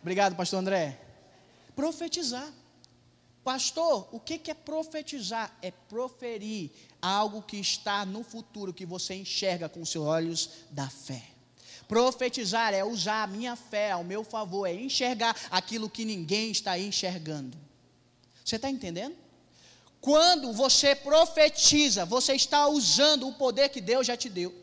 Obrigado, 0.00 0.36
pastor 0.36 0.60
André. 0.60 1.00
Profetizar. 1.74 2.52
Pastor, 3.42 4.08
o 4.12 4.20
que 4.20 4.50
é 4.50 4.54
profetizar? 4.54 5.56
É 5.62 5.70
proferir 5.70 6.70
algo 7.00 7.40
que 7.40 7.56
está 7.56 8.04
no 8.04 8.22
futuro, 8.22 8.74
que 8.74 8.84
você 8.84 9.14
enxerga 9.14 9.68
com 9.68 9.80
os 9.80 9.88
seus 9.88 10.04
olhos 10.04 10.50
da 10.70 10.88
fé. 10.90 11.37
Profetizar 11.88 12.74
é 12.74 12.84
usar 12.84 13.22
a 13.22 13.26
minha 13.26 13.56
fé 13.56 13.92
ao 13.92 14.04
meu 14.04 14.22
favor, 14.22 14.66
é 14.66 14.74
enxergar 14.74 15.34
aquilo 15.50 15.88
que 15.88 16.04
ninguém 16.04 16.50
está 16.50 16.78
enxergando. 16.78 17.56
Você 18.44 18.56
está 18.56 18.68
entendendo? 18.68 19.16
Quando 19.98 20.52
você 20.52 20.94
profetiza, 20.94 22.04
você 22.04 22.34
está 22.34 22.68
usando 22.68 23.26
o 23.26 23.32
poder 23.32 23.70
que 23.70 23.80
Deus 23.80 24.06
já 24.06 24.16
te 24.18 24.28
deu. 24.28 24.54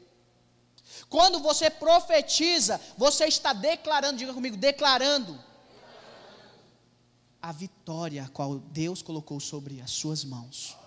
Quando 1.09 1.39
você 1.39 1.69
profetiza, 1.69 2.79
você 2.95 3.25
está 3.25 3.53
declarando, 3.53 4.17
diga 4.17 4.33
comigo, 4.33 4.55
declarando 4.55 5.38
a 7.41 7.51
vitória 7.51 8.23
a 8.23 8.29
qual 8.29 8.59
Deus 8.59 9.01
colocou 9.01 9.39
sobre 9.39 9.81
as 9.81 9.91
suas 9.91 10.23
mãos. 10.23 10.77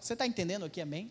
Você 0.00 0.12
está 0.12 0.26
entendendo 0.26 0.66
aqui, 0.66 0.80
amém? 0.80 1.10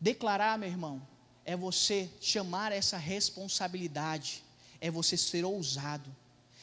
Declarar, 0.00 0.58
meu 0.58 0.68
irmão, 0.68 1.06
é 1.44 1.56
você 1.56 2.10
chamar 2.20 2.72
essa 2.72 2.96
responsabilidade, 2.96 4.42
é 4.80 4.90
você 4.90 5.16
ser 5.16 5.44
ousado, 5.44 6.14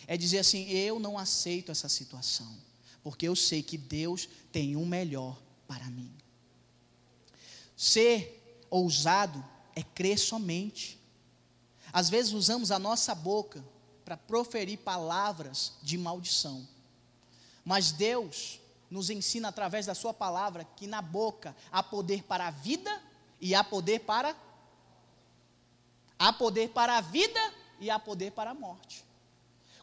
é 0.08 0.18
dizer 0.18 0.40
assim: 0.40 0.70
eu 0.70 1.00
não 1.00 1.18
aceito 1.18 1.72
essa 1.72 1.88
situação, 1.88 2.52
porque 3.04 3.28
eu 3.28 3.36
sei 3.36 3.62
que 3.62 3.78
Deus 3.78 4.28
tem 4.52 4.76
um 4.76 4.86
melhor 4.86 5.40
para 5.68 5.86
mim. 5.86 6.12
Ser 7.76 8.66
ousado 8.70 9.44
é 9.76 9.84
crer 9.84 10.18
somente. 10.18 11.00
Às 11.94 12.10
vezes 12.10 12.32
usamos 12.32 12.72
a 12.72 12.80
nossa 12.80 13.14
boca 13.14 13.64
para 14.06 14.18
proferir 14.18 14.80
palavras 14.80 15.74
de 15.82 15.98
maldição, 15.98 16.68
mas 17.64 17.92
Deus 17.92 18.60
nos 18.90 19.10
ensina 19.10 19.48
através 19.48 19.86
da 19.86 19.96
Sua 19.96 20.14
palavra 20.14 20.68
que 20.76 20.86
na 20.86 21.02
boca 21.02 21.56
há 21.72 21.82
poder 21.82 22.24
para 22.24 22.48
a 22.48 22.52
vida 22.52 23.02
e 23.40 23.56
há 23.56 23.64
poder 23.64 24.02
para 24.02 24.32
a 24.32 24.51
Há 26.22 26.32
poder 26.32 26.70
para 26.70 26.98
a 26.98 27.02
vida 27.02 27.42
e 27.80 27.90
há 27.90 27.98
poder 27.98 28.32
para 28.32 28.52
a 28.52 28.54
morte. 28.54 29.04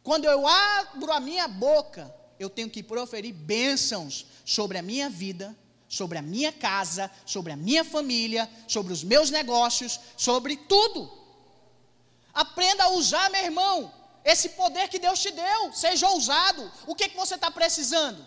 Quando 0.04 0.24
eu 0.24 0.46
abro 0.46 1.10
a 1.12 1.18
minha 1.18 1.48
boca, 1.48 2.14
eu 2.38 2.48
tenho 2.48 2.70
que 2.70 2.80
proferir 2.80 3.34
bênçãos 3.34 4.24
sobre 4.44 4.78
a 4.78 4.82
minha 4.82 5.10
vida, 5.10 5.58
sobre 5.88 6.16
a 6.16 6.22
minha 6.22 6.52
casa, 6.52 7.10
sobre 7.26 7.50
a 7.50 7.56
minha 7.56 7.84
família, 7.84 8.48
sobre 8.68 8.92
os 8.92 9.02
meus 9.02 9.30
negócios, 9.30 9.98
sobre 10.16 10.56
tudo. 10.56 11.10
Aprenda 12.32 12.84
a 12.84 12.90
usar, 12.90 13.28
meu 13.30 13.42
irmão, 13.42 13.92
esse 14.24 14.50
poder 14.50 14.86
que 14.88 15.00
Deus 15.00 15.18
te 15.18 15.32
deu. 15.32 15.72
Seja 15.72 16.08
ousado. 16.08 16.70
O 16.86 16.94
que, 16.94 17.08
que 17.08 17.16
você 17.16 17.34
está 17.34 17.50
precisando? 17.50 18.24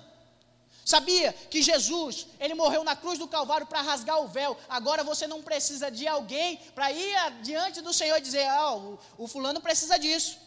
Sabia 0.84 1.32
que 1.50 1.62
Jesus, 1.62 2.28
ele 2.40 2.56
morreu 2.56 2.84
na 2.84 2.96
cruz 2.96 3.20
do 3.20 3.28
Calvário 3.28 3.68
para 3.68 3.82
rasgar 3.82 4.20
o 4.20 4.28
véu. 4.28 4.58
Agora 4.68 5.04
você 5.04 5.28
não 5.28 5.42
precisa 5.42 5.92
de 5.92 6.08
alguém 6.08 6.58
para 6.74 6.92
ir 6.92 7.16
diante 7.44 7.82
do 7.82 7.94
Senhor 7.94 8.18
e 8.18 8.22
dizer: 8.22 8.46
ah, 8.48 8.76
o, 8.76 9.00
o 9.18 9.28
fulano 9.28 9.62
precisa 9.62 10.00
disso. 10.00 10.38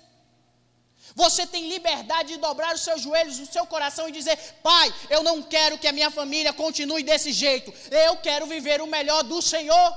Você 1.14 1.46
tem 1.46 1.68
liberdade 1.68 2.30
de 2.30 2.38
dobrar 2.38 2.74
os 2.74 2.80
seus 2.80 3.02
joelhos, 3.02 3.38
o 3.38 3.46
seu 3.46 3.66
coração 3.66 4.08
e 4.08 4.12
dizer: 4.12 4.36
Pai, 4.62 4.92
eu 5.08 5.22
não 5.22 5.42
quero 5.42 5.78
que 5.78 5.86
a 5.86 5.92
minha 5.92 6.10
família 6.10 6.52
continue 6.52 7.02
desse 7.02 7.32
jeito. 7.32 7.72
Eu 7.90 8.16
quero 8.16 8.46
viver 8.46 8.80
o 8.80 8.86
melhor 8.86 9.22
do 9.22 9.40
Senhor. 9.40 9.96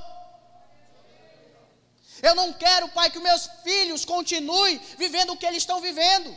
Eu 2.22 2.36
não 2.36 2.52
quero, 2.54 2.90
Pai, 2.90 3.10
que 3.10 3.20
meus 3.20 3.48
filhos 3.64 4.06
continuem 4.06 4.80
vivendo 4.98 5.32
o 5.32 5.38
que 5.38 5.46
eles 5.46 5.64
estão 5.64 5.80
vivendo. 5.80 6.36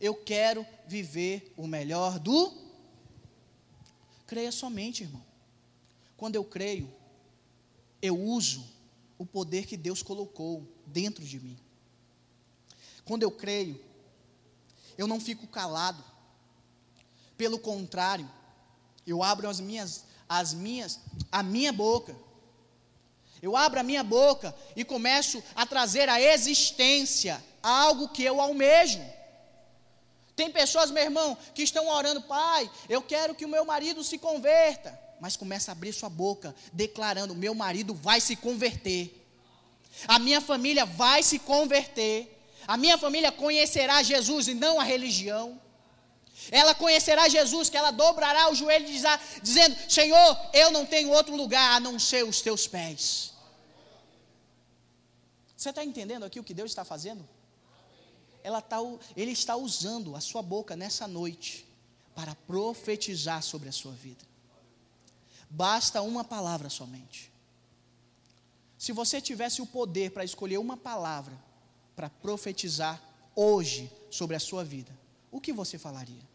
Eu 0.00 0.14
quero 0.14 0.66
viver 0.88 1.52
o 1.56 1.66
melhor 1.66 2.18
do. 2.18 2.52
Creia 4.26 4.50
somente, 4.50 5.04
irmão. 5.04 5.24
Quando 6.16 6.36
eu 6.36 6.44
creio, 6.44 6.92
eu 8.02 8.18
uso 8.18 8.64
o 9.16 9.26
poder 9.26 9.66
que 9.66 9.76
Deus 9.76 10.02
colocou 10.02 10.66
dentro 10.86 11.24
de 11.24 11.38
mim. 11.38 11.58
Quando 13.04 13.22
eu 13.22 13.30
creio, 13.30 13.80
eu 14.96 15.06
não 15.06 15.20
fico 15.20 15.46
calado. 15.46 16.02
Pelo 17.36 17.58
contrário, 17.58 18.28
eu 19.06 19.22
abro 19.22 19.48
as 19.48 19.60
minhas, 19.60 20.04
as 20.28 20.52
minhas, 20.52 21.00
a 21.30 21.42
minha 21.42 21.72
boca. 21.72 22.16
Eu 23.40 23.56
abro 23.56 23.78
a 23.78 23.84
minha 23.84 24.02
boca 24.02 24.54
e 24.74 24.84
começo 24.84 25.42
a 25.54 25.64
trazer 25.64 26.08
à 26.08 26.20
existência 26.20 27.42
algo 27.62 28.08
que 28.08 28.24
eu 28.24 28.40
almejo. 28.40 29.00
Tem 30.38 30.52
pessoas, 30.52 30.92
meu 30.92 31.02
irmão, 31.02 31.36
que 31.52 31.64
estão 31.64 31.88
orando, 31.88 32.22
pai, 32.22 32.70
eu 32.88 33.02
quero 33.02 33.34
que 33.34 33.44
o 33.44 33.48
meu 33.48 33.64
marido 33.64 34.04
se 34.04 34.16
converta. 34.18 34.96
Mas 35.20 35.36
começa 35.36 35.72
a 35.72 35.74
abrir 35.74 35.92
sua 35.92 36.08
boca, 36.08 36.54
declarando: 36.72 37.34
meu 37.34 37.56
marido 37.56 37.92
vai 37.92 38.20
se 38.20 38.36
converter. 38.36 39.02
A 40.06 40.16
minha 40.20 40.40
família 40.40 40.86
vai 40.86 41.24
se 41.24 41.40
converter. 41.40 42.40
A 42.68 42.76
minha 42.76 42.96
família 42.96 43.32
conhecerá 43.32 44.00
Jesus 44.00 44.46
e 44.46 44.54
não 44.54 44.78
a 44.78 44.84
religião. 44.84 45.60
Ela 46.52 46.72
conhecerá 46.72 47.28
Jesus, 47.28 47.68
que 47.68 47.76
ela 47.76 47.90
dobrará 47.90 48.48
o 48.48 48.54
joelho 48.54 48.86
dizendo: 49.42 49.76
Senhor, 49.88 50.38
eu 50.52 50.70
não 50.70 50.86
tenho 50.86 51.10
outro 51.10 51.34
lugar 51.34 51.74
a 51.74 51.80
não 51.80 51.98
ser 51.98 52.24
os 52.24 52.40
teus 52.40 52.68
pés. 52.68 53.32
Você 55.56 55.70
está 55.70 55.84
entendendo 55.84 56.24
aqui 56.24 56.38
o 56.38 56.44
que 56.44 56.54
Deus 56.54 56.70
está 56.70 56.84
fazendo? 56.84 57.28
Ela 58.48 58.62
tá, 58.62 58.78
ele 59.14 59.30
está 59.30 59.56
usando 59.56 60.16
a 60.16 60.20
sua 60.20 60.40
boca 60.40 60.74
nessa 60.74 61.06
noite 61.06 61.66
para 62.14 62.34
profetizar 62.34 63.42
sobre 63.42 63.68
a 63.68 63.72
sua 63.72 63.92
vida. 63.92 64.24
Basta 65.50 66.00
uma 66.00 66.24
palavra 66.24 66.70
somente. 66.70 67.30
Se 68.78 68.90
você 68.90 69.20
tivesse 69.20 69.60
o 69.60 69.66
poder 69.66 70.12
para 70.12 70.24
escolher 70.24 70.56
uma 70.56 70.78
palavra 70.78 71.38
para 71.94 72.08
profetizar 72.08 73.02
hoje 73.36 73.92
sobre 74.10 74.34
a 74.34 74.40
sua 74.40 74.64
vida, 74.64 74.98
o 75.30 75.42
que 75.42 75.52
você 75.52 75.76
falaria? 75.76 76.26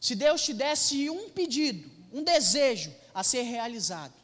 Se 0.00 0.14
Deus 0.14 0.42
te 0.42 0.54
desse 0.54 1.10
um 1.10 1.30
pedido, 1.30 1.90
um 2.12 2.22
desejo 2.22 2.94
a 3.12 3.24
ser 3.24 3.42
realizado, 3.42 4.14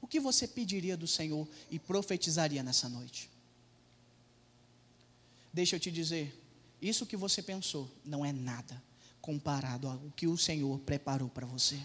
o 0.00 0.08
que 0.08 0.18
você 0.18 0.48
pediria 0.48 0.96
do 0.96 1.06
Senhor 1.06 1.46
e 1.70 1.78
profetizaria 1.78 2.64
nessa 2.64 2.88
noite? 2.88 3.30
Deixa 5.58 5.74
eu 5.74 5.80
te 5.80 5.90
dizer, 5.90 6.32
isso 6.80 7.04
que 7.04 7.16
você 7.16 7.42
pensou 7.42 7.90
não 8.04 8.24
é 8.24 8.30
nada 8.30 8.80
comparado 9.20 9.88
ao 9.88 9.98
que 10.14 10.28
o 10.28 10.38
Senhor 10.38 10.78
preparou 10.78 11.28
para 11.28 11.44
você. 11.48 11.76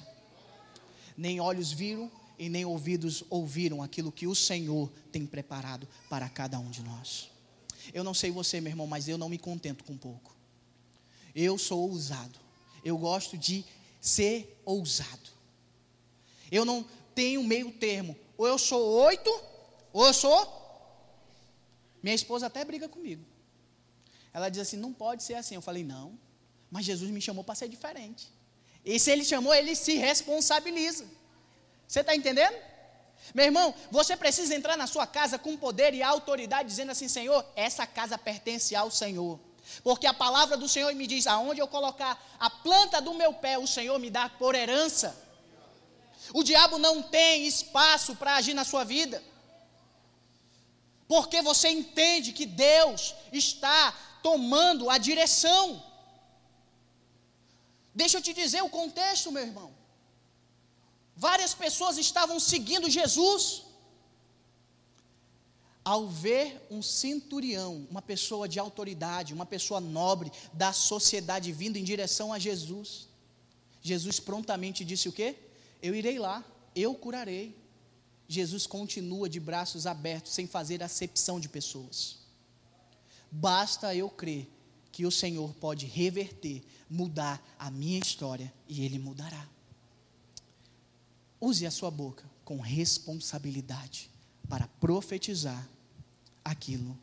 Nem 1.18 1.40
olhos 1.40 1.72
viram 1.72 2.12
e 2.38 2.50
nem 2.50 2.66
ouvidos 2.66 3.24
ouviram 3.32 3.82
aquilo 3.82 4.12
que 4.12 4.28
o 4.28 4.36
Senhor 4.36 4.92
tem 5.12 5.26
preparado 5.26 5.88
para 6.08 6.30
cada 6.30 6.60
um 6.60 6.70
de 6.70 6.84
nós. 6.84 7.32
Eu 7.92 8.04
não 8.04 8.14
sei 8.14 8.30
você, 8.30 8.62
meu 8.62 8.70
irmão, 8.70 8.86
mas 8.86 9.08
eu 9.08 9.18
não 9.18 9.28
me 9.28 9.40
contento 9.40 9.84
com 9.84 9.98
pouco. 9.98 10.36
Eu 11.34 11.58
sou 11.58 11.90
ousado. 11.90 12.40
Eu 12.86 12.96
gosto 12.96 13.36
de 13.40 13.66
ser 14.00 14.62
ousado. 14.64 15.32
Eu 16.52 16.64
não 16.64 16.86
tenho 17.16 17.44
meio 17.44 17.72
termo. 17.72 18.16
Ou 18.38 18.48
eu 18.48 18.60
sou 18.60 19.04
oito, 19.06 19.32
ou 19.92 20.06
eu 20.06 20.14
sou. 20.14 20.62
Minha 22.04 22.14
esposa 22.14 22.46
até 22.46 22.64
briga 22.64 22.88
comigo. 22.88 23.34
Ela 24.34 24.50
diz 24.50 24.62
assim: 24.62 24.78
não 24.78 24.92
pode 24.92 25.24
ser 25.24 25.36
assim. 25.36 25.56
Eu 25.56 25.62
falei: 25.62 25.84
não, 25.84 26.18
mas 26.72 26.86
Jesus 26.86 27.10
me 27.12 27.22
chamou 27.22 27.44
para 27.44 27.56
ser 27.56 27.68
diferente. 27.68 28.28
E 28.84 29.00
se 29.00 29.12
ele 29.12 29.24
chamou, 29.24 29.54
ele 29.54 29.76
se 29.76 29.96
responsabiliza. 29.96 31.06
Você 31.88 32.00
está 32.00 32.16
entendendo? 32.16 32.56
Meu 33.34 33.46
irmão, 33.46 33.74
você 33.90 34.18
precisa 34.18 34.54
entrar 34.54 34.76
na 34.76 34.88
sua 34.88 35.08
casa 35.08 35.38
com 35.38 35.56
poder 35.56 35.94
e 35.94 36.02
autoridade, 36.02 36.68
dizendo 36.68 36.92
assim: 36.92 37.08
Senhor, 37.08 37.46
essa 37.56 37.86
casa 37.86 38.18
pertence 38.18 38.76
ao 38.76 38.90
Senhor. 38.90 39.40
Porque 39.84 40.06
a 40.06 40.14
palavra 40.14 40.58
do 40.58 40.68
Senhor 40.68 40.94
me 40.94 41.08
diz: 41.08 41.28
aonde 41.28 41.62
eu 41.62 41.68
colocar 41.68 42.22
a 42.40 42.50
planta 42.50 43.00
do 43.02 43.14
meu 43.14 43.34
pé, 43.34 43.58
o 43.58 43.68
Senhor 43.68 43.98
me 44.00 44.10
dá 44.10 44.28
por 44.28 44.56
herança. 44.56 45.16
O 46.34 46.44
diabo 46.44 46.78
não 46.78 47.04
tem 47.04 47.46
espaço 47.46 48.16
para 48.16 48.36
agir 48.36 48.54
na 48.54 48.64
sua 48.64 48.84
vida. 48.84 49.24
Porque 51.08 51.42
você 51.42 51.70
entende 51.70 52.32
que 52.32 52.46
Deus 52.46 53.14
está 53.32 53.94
tomando 54.24 54.90
a 54.90 54.98
direção. 54.98 55.84
Deixa 57.94 58.18
eu 58.18 58.22
te 58.22 58.34
dizer 58.34 58.64
o 58.64 58.70
contexto, 58.70 59.32
meu 59.32 59.44
irmão. 59.44 59.70
Várias 61.16 61.54
pessoas 61.54 61.98
estavam 61.98 62.40
seguindo 62.40 62.90
Jesus. 62.90 63.64
Ao 65.86 66.08
ver 66.08 66.66
um 66.72 66.82
centurião, 66.82 67.86
uma 67.92 68.02
pessoa 68.02 68.48
de 68.48 68.58
autoridade, 68.58 69.34
uma 69.34 69.46
pessoa 69.46 69.82
nobre 69.82 70.32
da 70.54 70.72
sociedade 70.72 71.52
vindo 71.52 71.78
em 71.78 71.84
direção 71.84 72.32
a 72.32 72.40
Jesus, 72.40 73.08
Jesus 73.82 74.18
prontamente 74.20 74.86
disse 74.86 75.10
o 75.10 75.12
quê? 75.12 75.36
Eu 75.82 75.94
irei 75.94 76.18
lá, 76.18 76.44
eu 76.74 76.96
curarei. 76.96 77.54
Jesus 78.30 78.66
continua 78.66 79.28
de 79.28 79.42
braços 79.42 79.86
abertos, 79.86 80.32
sem 80.32 80.48
fazer 80.48 80.82
acepção 80.82 81.38
de 81.38 81.50
pessoas. 81.50 82.23
Basta 83.36 83.96
eu 83.96 84.12
crer 84.12 84.48
que 84.92 85.08
o 85.08 85.12
Senhor 85.12 85.56
pode 85.56 85.88
reverter, 85.88 86.64
mudar 86.88 87.44
a 87.58 87.72
minha 87.72 87.98
história 87.98 88.54
e 88.70 88.86
Ele 88.86 89.00
mudará. 89.00 89.50
Use 91.42 91.66
a 91.66 91.72
sua 91.72 91.90
boca 91.90 92.30
com 92.46 92.60
responsabilidade 92.60 94.08
para 94.48 94.68
profetizar 94.80 95.68
aquilo 96.46 96.96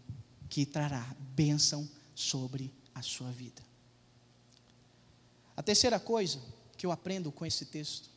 que 0.48 0.64
trará 0.64 1.04
bênção 1.34 1.88
sobre 2.14 2.72
a 2.94 3.02
sua 3.02 3.32
vida. 3.32 3.60
A 5.56 5.64
terceira 5.64 5.98
coisa 5.98 6.40
que 6.76 6.86
eu 6.86 6.92
aprendo 6.92 7.32
com 7.32 7.44
esse 7.44 7.66
texto 7.66 8.08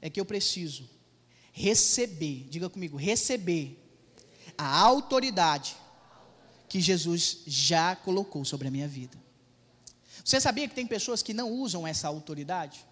é 0.00 0.08
que 0.08 0.18
eu 0.18 0.24
preciso 0.24 0.88
receber, 1.52 2.46
diga 2.48 2.70
comigo, 2.70 2.96
receber 2.96 3.78
a 4.56 4.78
autoridade 4.78 5.76
que 6.70 6.80
Jesus 6.80 7.38
já 7.48 7.96
colocou 7.96 8.44
sobre 8.44 8.68
a 8.68 8.70
minha 8.70 8.86
vida. 8.86 9.18
Você 10.24 10.40
sabia 10.40 10.68
que 10.68 10.74
tem 10.74 10.86
pessoas 10.86 11.20
que 11.20 11.34
não 11.34 11.50
usam 11.50 11.84
essa 11.84 12.06
autoridade? 12.06 12.86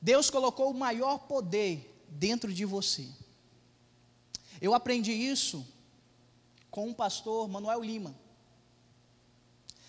Deus 0.00 0.30
colocou 0.30 0.70
o 0.70 0.74
maior 0.74 1.18
poder 1.18 1.92
dentro 2.08 2.54
de 2.54 2.64
você. 2.64 3.08
Eu 4.60 4.72
aprendi 4.72 5.10
isso 5.10 5.66
com 6.70 6.88
o 6.88 6.94
pastor 6.94 7.48
Manuel 7.48 7.82
Lima. 7.82 8.14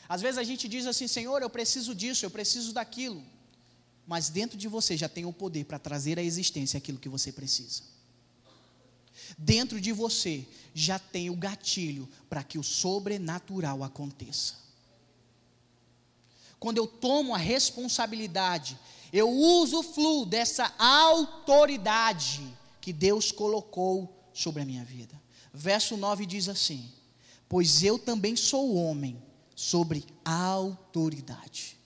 Às 0.09 0.21
vezes 0.23 0.39
a 0.39 0.43
gente 0.43 0.67
diz 0.67 0.87
assim, 0.87 1.07
Senhor, 1.07 1.39
eu 1.39 1.49
preciso 1.51 1.93
disso, 1.93 2.25
eu 2.25 2.31
preciso 2.31 2.73
daquilo. 2.73 3.23
Mas 4.07 4.29
dentro 4.29 4.57
de 4.57 4.67
você 4.67 4.97
já 4.97 5.07
tem 5.07 5.23
o 5.23 5.33
poder 5.33 5.65
para 5.65 5.77
trazer 5.77 6.17
à 6.17 6.23
existência 6.23 6.79
aquilo 6.79 6.97
que 6.97 7.09
você 7.09 7.31
precisa. 7.31 7.94
Dentro 9.37 9.79
de 9.79 9.91
você 9.91 10.45
já 10.73 10.99
tem 10.99 11.29
o 11.29 11.35
gatilho 11.35 12.07
para 12.29 12.43
que 12.43 12.57
o 12.57 12.63
sobrenatural 12.63 13.83
aconteça. 13.83 14.55
Quando 16.59 16.77
eu 16.77 16.87
tomo 16.87 17.33
a 17.33 17.37
responsabilidade, 17.37 18.77
eu 19.11 19.29
uso 19.29 19.79
o 19.79 19.83
fluxo 19.83 20.25
dessa 20.25 20.73
autoridade 20.77 22.41
que 22.81 22.91
Deus 22.91 23.31
colocou 23.31 24.29
sobre 24.33 24.61
a 24.61 24.65
minha 24.65 24.83
vida. 24.83 25.19
Verso 25.53 25.95
9 25.95 26.25
diz 26.25 26.49
assim: 26.49 26.91
Pois 27.47 27.83
eu 27.83 27.97
também 27.97 28.35
sou 28.35 28.75
homem 28.75 29.21
sobre 29.55 30.05
autoridade. 30.23 31.77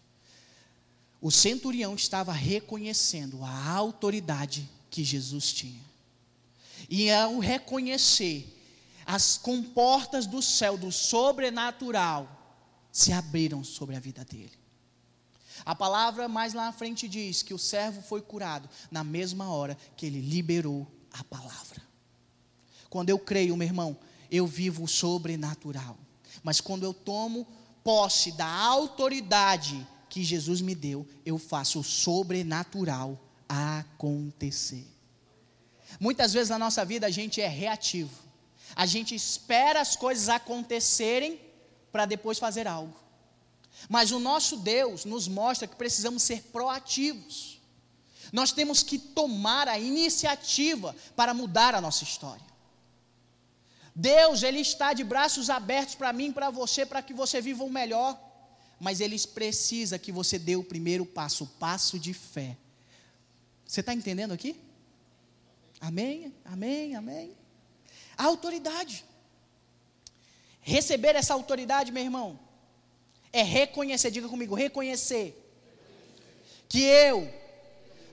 O 1.21 1.30
centurião 1.30 1.95
estava 1.95 2.32
reconhecendo 2.32 3.43
a 3.43 3.73
autoridade 3.73 4.69
que 4.89 5.04
Jesus 5.04 5.52
tinha. 5.52 5.82
E 6.89 7.12
ao 7.12 7.39
reconhecer, 7.39 8.56
as 9.06 9.38
comportas 9.38 10.25
do 10.25 10.41
céu, 10.41 10.78
do 10.78 10.91
sobrenatural, 10.91 12.28
se 12.91 13.12
abriram 13.12 13.63
sobre 13.63 13.95
a 13.95 13.99
vida 13.99 14.25
dele. 14.25 14.58
A 15.65 15.75
palavra 15.75 16.28
mais 16.28 16.54
lá 16.54 16.65
na 16.65 16.71
frente 16.71 17.08
diz 17.08 17.43
que 17.43 17.54
o 17.54 17.60
servo 17.60 18.02
foi 18.02 18.21
curado 18.21 18.69
na 18.89 19.04
mesma 19.04 19.49
hora 19.49 19.78
que 19.95 20.06
ele 20.06 20.21
liberou 20.21 20.88
a 21.12 21.23
palavra. 21.23 21.82
Quando 22.89 23.10
eu 23.10 23.19
creio, 23.19 23.56
meu 23.56 23.67
irmão, 23.67 23.97
eu 24.32 24.47
vivo 24.47 24.84
o 24.84 24.88
sobrenatural. 24.88 25.97
Mas 26.43 26.62
quando 26.62 26.84
eu 26.84 26.93
tomo 26.93 27.45
posse 27.84 28.32
da 28.32 28.47
autoridade 28.47 29.86
que 30.10 30.23
Jesus 30.23 30.62
me 30.62 30.73
deu, 30.73 31.08
eu 31.25 31.38
faço 31.38 31.80
o 31.80 31.84
sobrenatural 31.84 33.19
acontecer. 33.47 34.88
Muitas 35.97 36.34
vezes 36.34 36.49
na 36.49 36.60
nossa 36.60 36.84
vida 36.84 37.08
a 37.08 37.10
gente 37.10 37.39
é 37.39 37.47
reativo. 37.47 38.12
A 38.75 38.86
gente 38.86 39.15
espera 39.15 39.82
as 39.82 39.95
coisas 39.95 40.30
acontecerem 40.30 41.39
para 41.91 42.06
depois 42.06 42.38
fazer 42.38 42.67
algo. 42.67 42.97
Mas 43.88 44.12
o 44.12 44.19
nosso 44.19 44.58
Deus 44.58 45.06
nos 45.06 45.28
mostra 45.28 45.67
que 45.67 45.75
precisamos 45.75 46.23
ser 46.23 46.43
proativos. 46.52 47.60
Nós 48.32 48.52
temos 48.52 48.84
que 48.84 48.99
tomar 48.99 49.67
a 49.67 49.80
iniciativa 49.80 50.95
para 51.15 51.34
mudar 51.34 51.73
a 51.73 51.82
nossa 51.82 52.04
história. 52.04 52.45
Deus, 53.95 54.43
Ele 54.43 54.60
está 54.60 54.93
de 54.93 55.04
braços 55.04 55.49
abertos 55.49 55.95
para 55.95 56.13
mim, 56.13 56.32
para 56.32 56.49
você, 56.49 56.86
para 56.86 57.02
que 57.02 57.13
você 57.13 57.41
viva 57.41 57.63
o 57.63 57.69
melhor. 57.69 58.19
Mas 58.80 59.02
Ele 59.02 59.19
precisa 59.19 59.97
que 59.97 60.12
você 60.12 60.38
dê 60.38 60.56
o 60.56 60.63
primeiro 60.63 61.06
passo, 61.06 61.43
o 61.43 61.47
passo 61.47 61.97
de 61.97 62.13
fé. 62.13 62.56
Você 63.65 63.82
está 63.82 63.93
entendendo 63.93 64.32
aqui? 64.32 64.56
Amém, 65.81 66.33
amém, 66.45 66.95
amém. 66.95 67.37
A 68.17 68.25
autoridade. 68.25 69.05
Receber 70.61 71.15
essa 71.15 71.33
autoridade, 71.33 71.91
meu 71.91 72.03
irmão, 72.03 72.39
é 73.31 73.41
reconhecer, 73.41 74.11
diga 74.11 74.27
comigo, 74.27 74.55
reconhecer 74.55 75.35
que 76.67 76.83
eu, 76.83 77.33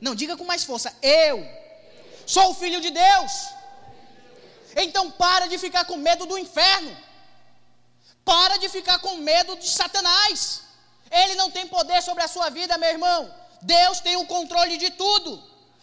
não, 0.00 0.14
diga 0.14 0.36
com 0.36 0.44
mais 0.44 0.64
força, 0.64 0.94
eu 1.02 1.46
sou 2.26 2.50
o 2.50 2.54
filho 2.54 2.80
de 2.80 2.90
Deus. 2.90 3.32
Então 4.76 5.10
para 5.10 5.46
de 5.46 5.58
ficar 5.58 5.84
com 5.84 5.96
medo 5.96 6.26
do 6.26 6.38
inferno. 6.38 6.96
Para 8.24 8.56
de 8.58 8.68
ficar 8.68 8.98
com 8.98 9.16
medo 9.16 9.56
de 9.56 9.68
Satanás. 9.68 10.62
Ele 11.10 11.34
não 11.34 11.50
tem 11.50 11.66
poder 11.66 12.02
sobre 12.02 12.22
a 12.22 12.28
sua 12.28 12.50
vida, 12.50 12.76
meu 12.78 12.88
irmão. 12.88 13.32
Deus 13.62 14.00
tem 14.00 14.16
o 14.16 14.26
controle 14.26 14.76
de 14.76 14.90
tudo. 14.90 15.42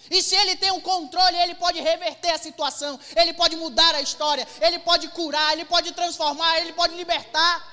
E 0.10 0.22
se 0.22 0.36
ele 0.36 0.56
tem 0.56 0.72
o 0.72 0.76
um 0.76 0.82
controle, 0.82 1.38
ele 1.38 1.56
pode 1.56 1.80
reverter 1.80 2.32
a 2.32 2.38
situação, 2.38 3.00
ele 3.16 3.34
pode 3.34 3.56
mudar 3.56 3.96
a 3.96 4.02
história, 4.02 4.48
ele 4.62 4.80
pode 4.80 5.08
curar, 5.10 5.54
ele 5.54 5.66
pode 5.66 5.92
transformar, 5.92 6.60
ele 6.60 6.74
pode 6.74 6.96
libertar. 6.96 7.72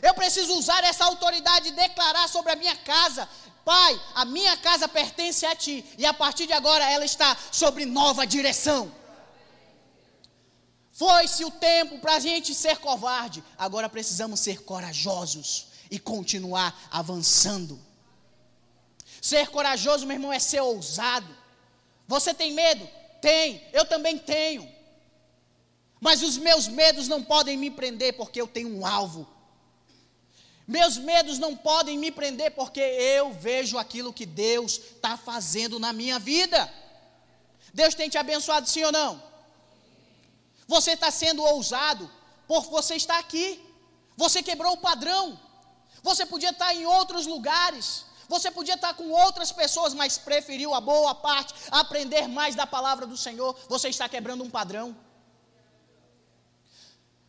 Eu 0.00 0.14
preciso 0.14 0.54
usar 0.54 0.82
essa 0.84 1.04
autoridade 1.04 1.68
e 1.68 1.72
declarar 1.72 2.28
sobre 2.28 2.52
a 2.52 2.56
minha 2.56 2.76
casa: 2.76 3.28
Pai, 3.64 4.00
a 4.14 4.24
minha 4.24 4.56
casa 4.56 4.88
pertence 4.88 5.44
a 5.44 5.54
Ti, 5.54 5.84
e 5.98 6.06
a 6.06 6.14
partir 6.14 6.46
de 6.46 6.52
agora 6.52 6.88
ela 6.90 7.04
está 7.04 7.36
sobre 7.52 7.84
nova 7.84 8.26
direção. 8.26 8.92
Foi-se 10.92 11.44
o 11.44 11.50
tempo 11.50 11.98
para 11.98 12.16
a 12.16 12.20
gente 12.20 12.54
ser 12.54 12.78
covarde, 12.78 13.44
agora 13.56 13.88
precisamos 13.88 14.40
ser 14.40 14.62
corajosos 14.62 15.68
e 15.90 15.98
continuar 15.98 16.76
avançando. 16.90 17.87
Ser 19.20 19.48
corajoso, 19.48 20.06
meu 20.06 20.16
irmão, 20.16 20.32
é 20.32 20.38
ser 20.38 20.60
ousado. 20.60 21.36
Você 22.06 22.32
tem 22.32 22.52
medo? 22.52 22.88
Tem, 23.20 23.62
eu 23.72 23.84
também 23.84 24.18
tenho. 24.18 24.68
Mas 26.00 26.22
os 26.22 26.36
meus 26.36 26.68
medos 26.68 27.08
não 27.08 27.22
podem 27.22 27.56
me 27.56 27.70
prender 27.70 28.14
porque 28.14 28.40
eu 28.40 28.46
tenho 28.46 28.68
um 28.68 28.86
alvo 28.86 29.28
meus 30.68 30.98
medos 30.98 31.38
não 31.38 31.56
podem 31.56 31.96
me 31.96 32.10
prender 32.10 32.50
porque 32.50 32.78
eu 32.78 33.32
vejo 33.32 33.78
aquilo 33.78 34.12
que 34.12 34.26
Deus 34.26 34.72
está 34.76 35.16
fazendo 35.16 35.78
na 35.78 35.94
minha 35.94 36.18
vida. 36.18 36.70
Deus 37.72 37.94
tem 37.94 38.10
te 38.10 38.18
abençoado, 38.18 38.68
sim 38.68 38.84
ou 38.84 38.92
não? 38.92 39.22
Você 40.66 40.90
está 40.90 41.10
sendo 41.10 41.42
ousado 41.42 42.10
por 42.46 42.64
você 42.64 42.96
estar 42.96 43.18
aqui. 43.18 43.58
Você 44.14 44.42
quebrou 44.42 44.74
o 44.74 44.76
padrão. 44.76 45.40
Você 46.02 46.26
podia 46.26 46.50
estar 46.50 46.74
em 46.74 46.84
outros 46.84 47.24
lugares. 47.26 48.04
Você 48.28 48.50
podia 48.50 48.74
estar 48.74 48.92
com 48.94 49.10
outras 49.10 49.50
pessoas, 49.50 49.94
mas 49.94 50.18
preferiu 50.18 50.74
a 50.74 50.80
boa 50.80 51.14
parte, 51.14 51.54
aprender 51.70 52.28
mais 52.28 52.54
da 52.54 52.66
palavra 52.66 53.06
do 53.06 53.16
Senhor. 53.16 53.58
Você 53.68 53.88
está 53.88 54.08
quebrando 54.08 54.44
um 54.44 54.50
padrão. 54.50 54.94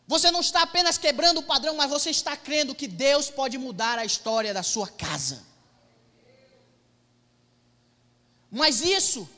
Você 0.06 0.30
não 0.30 0.40
está 0.40 0.62
apenas 0.62 0.98
quebrando 0.98 1.38
o 1.38 1.42
padrão, 1.42 1.74
mas 1.76 1.88
você 1.88 2.10
está 2.10 2.36
crendo 2.36 2.74
que 2.74 2.86
Deus 2.86 3.30
pode 3.30 3.56
mudar 3.56 3.98
a 3.98 4.04
história 4.04 4.52
da 4.52 4.62
sua 4.62 4.88
casa. 4.88 5.42
Mas 8.50 8.82
isso 8.82 9.28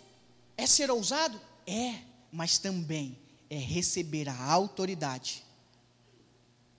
é 0.56 0.66
ser 0.66 0.90
ousado? 0.90 1.40
É, 1.66 2.00
mas 2.32 2.58
também 2.58 3.18
é 3.50 3.56
receber 3.56 4.28
a 4.28 4.44
autoridade 4.50 5.44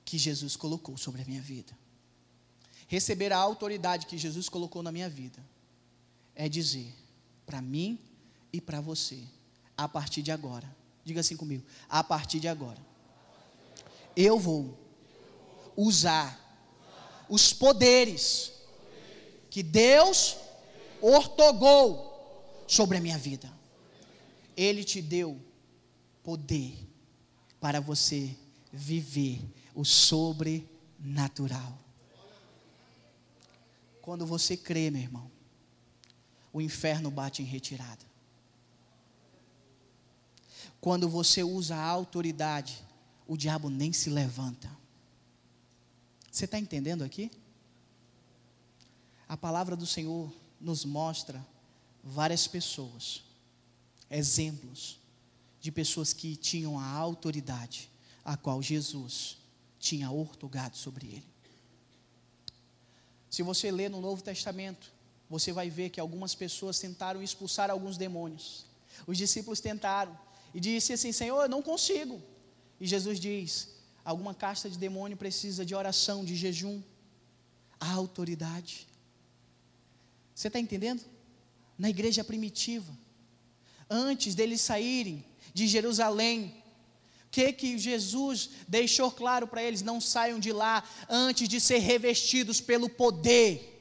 que 0.04 0.18
Jesus 0.18 0.56
colocou 0.56 0.98
sobre 0.98 1.22
a 1.22 1.26
minha 1.26 1.42
vida. 1.42 1.78
Receber 2.94 3.34
a 3.34 3.38
autoridade 3.38 4.06
que 4.06 4.20
Jesus 4.20 4.48
colocou 4.48 4.84
na 4.84 4.92
minha 4.92 5.10
vida 5.10 5.44
é 6.36 6.48
dizer 6.48 6.94
para 7.44 7.60
mim 7.60 7.98
e 8.54 8.62
para 8.62 8.80
você, 8.80 9.18
a 9.76 9.90
partir 9.90 10.22
de 10.22 10.32
agora, 10.32 10.72
diga 11.04 11.22
assim 11.22 11.36
comigo, 11.36 11.66
a 11.90 12.04
partir 12.04 12.40
de 12.40 12.48
agora 12.48 12.78
eu 14.16 14.38
vou 14.38 14.78
usar 15.76 16.40
os 17.28 17.52
poderes 17.52 18.54
que 19.50 19.64
Deus 19.64 20.38
ortogou 21.02 22.64
sobre 22.68 23.00
a 23.00 23.02
minha 23.02 23.18
vida. 23.18 23.52
Ele 24.56 24.84
te 24.84 25.02
deu 25.02 25.42
poder 26.22 26.78
para 27.60 27.82
você 27.82 28.38
viver 28.72 29.42
o 29.74 29.84
sobrenatural. 29.84 31.83
Quando 34.04 34.24
você 34.24 34.56
crê, 34.56 34.92
meu 34.92 35.02
irmão, 35.02 35.32
o 36.52 36.62
inferno 36.62 37.10
bate 37.10 37.42
em 37.42 37.46
retirada. 37.46 38.06
Quando 40.80 41.10
você 41.10 41.42
usa 41.42 41.76
a 41.76 41.84
autoridade 41.84 42.84
o 43.28 43.38
diabo 43.38 43.70
nem 43.70 43.94
se 43.94 44.10
levanta. 44.10 44.70
Você 46.32 46.46
está 46.46 46.60
entendendo 46.60 47.04
aqui? 47.04 47.32
A 49.28 49.38
palavra 49.38 49.76
do 49.76 49.86
Senhor 49.86 50.32
nos 50.60 50.86
mostra 50.86 51.46
várias 52.04 52.48
pessoas, 52.48 53.24
exemplos 54.10 55.00
de 55.60 55.72
pessoas 55.72 56.12
que 56.12 56.36
tinham 56.36 56.78
a 56.78 56.86
autoridade 56.86 57.90
a 58.24 58.36
qual 58.36 58.62
Jesus 58.62 59.38
tinha 59.80 60.12
ortogado 60.12 60.78
sobre 60.78 61.08
ele. 61.08 61.33
Se 63.34 63.42
você 63.42 63.72
ler 63.72 63.90
no 63.90 64.00
Novo 64.00 64.22
Testamento, 64.22 64.92
você 65.28 65.52
vai 65.52 65.68
ver 65.68 65.90
que 65.90 66.00
algumas 66.00 66.36
pessoas 66.36 66.78
tentaram 66.78 67.20
expulsar 67.20 67.72
alguns 67.72 67.98
demônios. 67.98 68.68
Os 69.08 69.18
discípulos 69.18 69.60
tentaram 69.60 70.16
e 70.54 70.60
disse 70.60 70.94
assim: 70.94 71.12
Senhor, 71.12 71.42
eu 71.42 71.50
não 71.50 71.60
consigo. 71.60 72.22
E 72.80 72.86
Jesus 72.86 73.20
diz: 73.20 73.70
alguma 74.06 74.36
casta 74.36 74.70
de 74.70 74.78
demônio 74.78 75.18
precisa 75.18 75.66
de 75.66 75.74
oração, 75.74 76.24
de 76.24 76.36
jejum, 76.36 76.80
a 77.80 77.92
autoridade. 77.92 78.88
Você 80.36 80.48
está 80.48 80.60
entendendo? 80.60 81.04
Na 81.76 81.90
igreja 81.90 82.24
primitiva, 82.24 82.96
antes 83.90 84.36
deles 84.36 84.62
saírem 84.62 85.26
de 85.56 85.68
Jerusalém, 85.68 86.63
que 87.34 87.52
que 87.52 87.80
Jesus 87.80 88.52
deixou 88.68 89.12
claro 89.12 89.48
para 89.48 89.64
eles? 89.64 89.82
Não 89.82 90.00
saiam 90.00 90.40
de 90.40 90.52
lá 90.54 90.84
antes 91.10 91.50
de 91.50 91.60
ser 91.60 91.80
revestidos 91.80 92.62
pelo 92.62 92.88
poder. 92.88 93.72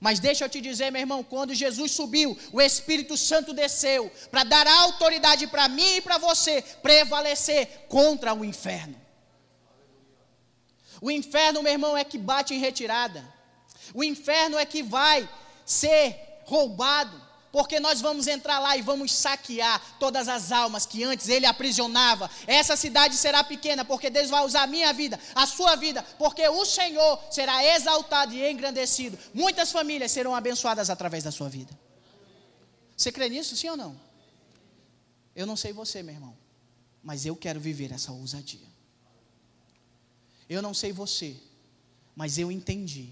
Mas 0.00 0.18
deixa 0.18 0.46
eu 0.46 0.48
te 0.48 0.58
dizer, 0.58 0.90
meu 0.90 1.00
irmão, 1.00 1.22
quando 1.22 1.54
Jesus 1.54 1.92
subiu, 1.92 2.36
o 2.50 2.62
Espírito 2.62 3.14
Santo 3.14 3.52
desceu 3.52 4.10
para 4.30 4.42
dar 4.42 4.66
autoridade 4.66 5.46
para 5.46 5.68
mim 5.68 5.96
e 5.96 6.00
para 6.00 6.16
você 6.16 6.62
prevalecer 6.82 7.84
contra 7.88 8.32
o 8.32 8.42
inferno. 8.42 8.98
O 10.98 11.10
inferno, 11.10 11.62
meu 11.62 11.72
irmão, 11.72 11.94
é 11.94 12.04
que 12.04 12.16
bate 12.16 12.54
em 12.54 12.58
retirada. 12.58 13.22
O 13.92 14.02
inferno 14.02 14.58
é 14.58 14.64
que 14.64 14.82
vai 14.82 15.28
ser 15.66 16.40
roubado 16.46 17.20
porque 17.52 17.78
nós 17.78 18.00
vamos 18.00 18.26
entrar 18.26 18.58
lá 18.58 18.76
e 18.78 18.82
vamos 18.82 19.12
saquear 19.12 19.80
todas 19.98 20.26
as 20.26 20.50
almas 20.50 20.86
que 20.86 21.04
antes 21.04 21.28
ele 21.28 21.44
aprisionava. 21.44 22.30
Essa 22.46 22.74
cidade 22.74 23.14
será 23.14 23.44
pequena, 23.44 23.84
porque 23.84 24.08
Deus 24.08 24.30
vai 24.30 24.42
usar 24.44 24.62
a 24.62 24.66
minha 24.66 24.90
vida, 24.94 25.20
a 25.34 25.46
sua 25.46 25.76
vida, 25.76 26.02
porque 26.18 26.48
o 26.48 26.64
Senhor 26.64 27.22
será 27.30 27.62
exaltado 27.62 28.32
e 28.32 28.50
engrandecido. 28.50 29.18
Muitas 29.34 29.70
famílias 29.70 30.10
serão 30.10 30.34
abençoadas 30.34 30.88
através 30.88 31.22
da 31.24 31.30
sua 31.30 31.50
vida. 31.50 31.78
Você 32.96 33.12
crê 33.12 33.28
nisso, 33.28 33.54
sim 33.54 33.68
ou 33.68 33.76
não? 33.76 34.00
Eu 35.36 35.46
não 35.46 35.56
sei 35.56 35.72
você, 35.74 36.02
meu 36.02 36.14
irmão, 36.14 36.36
mas 37.02 37.26
eu 37.26 37.36
quero 37.36 37.60
viver 37.60 37.92
essa 37.92 38.12
ousadia. 38.12 38.72
Eu 40.48 40.62
não 40.62 40.72
sei 40.72 40.90
você, 40.90 41.36
mas 42.16 42.38
eu 42.38 42.50
entendi 42.50 43.10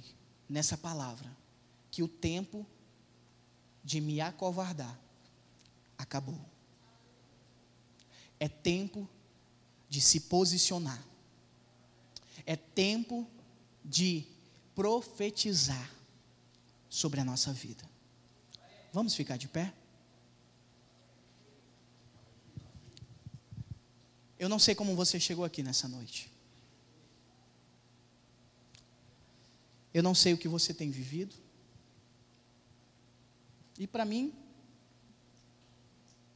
nessa 0.48 0.78
palavra 0.78 1.30
que 1.90 2.02
o 2.02 2.08
tempo 2.08 2.66
de 3.82 4.00
me 4.00 4.20
acovardar 4.20 4.98
acabou. 6.00 6.40
É 8.38 8.48
tempo 8.48 9.08
de 9.88 10.00
se 10.00 10.20
posicionar. 10.20 11.02
É 12.46 12.56
tempo 12.56 13.28
de 13.84 14.26
profetizar 14.74 15.90
sobre 16.88 17.20
a 17.20 17.24
nossa 17.24 17.52
vida. 17.52 17.84
Vamos 18.92 19.14
ficar 19.14 19.36
de 19.36 19.46
pé? 19.46 19.72
Eu 24.38 24.48
não 24.48 24.58
sei 24.58 24.74
como 24.74 24.96
você 24.96 25.20
chegou 25.20 25.44
aqui 25.44 25.62
nessa 25.62 25.86
noite. 25.86 26.32
Eu 29.92 30.02
não 30.02 30.14
sei 30.14 30.32
o 30.32 30.38
que 30.38 30.48
você 30.48 30.72
tem 30.72 30.90
vivido. 30.90 31.34
E 33.80 33.86
para 33.86 34.04
mim, 34.04 34.30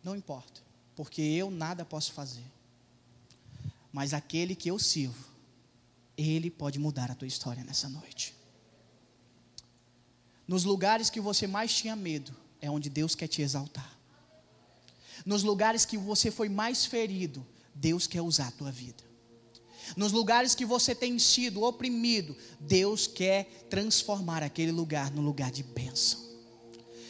não 0.03 0.17
importa, 0.17 0.63
porque 0.97 1.21
eu 1.21 1.51
nada 1.51 1.85
posso 1.85 2.11
fazer. 2.15 2.45
Mas 3.93 4.15
aquele 4.15 4.55
que 4.57 4.71
eu 4.71 4.79
sirvo, 4.79 5.29
ele 6.17 6.51
pode 6.51 6.79
mudar 6.79 7.11
a 7.11 7.15
tua 7.15 7.29
história 7.29 7.63
nessa 7.63 7.87
noite. 7.87 8.35
Nos 10.49 10.65
lugares 10.65 11.11
que 11.11 11.21
você 11.21 11.47
mais 11.47 11.75
tinha 11.75 11.95
medo, 11.95 12.35
é 12.63 12.71
onde 12.71 12.89
Deus 12.89 13.15
quer 13.15 13.29
te 13.29 13.43
exaltar. 13.43 13.95
Nos 15.27 15.43
lugares 15.43 15.85
que 15.85 15.99
você 15.99 16.31
foi 16.31 16.49
mais 16.49 16.87
ferido, 16.87 17.47
Deus 17.75 18.07
quer 18.07 18.23
usar 18.23 18.49
a 18.49 18.53
tua 18.53 18.73
vida. 18.73 19.05
Nos 19.99 20.13
lugares 20.13 20.55
que 20.55 20.65
você 20.65 20.95
tem 20.95 21.19
sido 21.19 21.63
oprimido, 21.63 22.35
Deus 22.59 23.07
quer 23.07 23.67
transformar 23.69 24.43
aquele 24.43 24.73
lugar 24.73 25.11
no 25.11 25.21
lugar 25.21 25.51
de 25.51 25.63
bênção. 25.63 26.24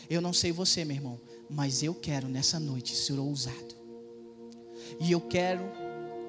Eu 0.09 0.21
não 0.21 0.33
sei 0.33 0.53
você, 0.53 0.85
meu 0.85 0.97
irmão, 0.97 1.21
mas 1.49 1.83
eu 1.83 1.95
quero 1.95 2.29
nessa 2.29 2.61
noite 2.61 2.95
ser 2.95 3.19
ousado. 3.19 3.75
E 5.01 5.13
eu 5.13 5.21
quero 5.21 5.65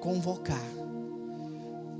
convocar 0.00 0.70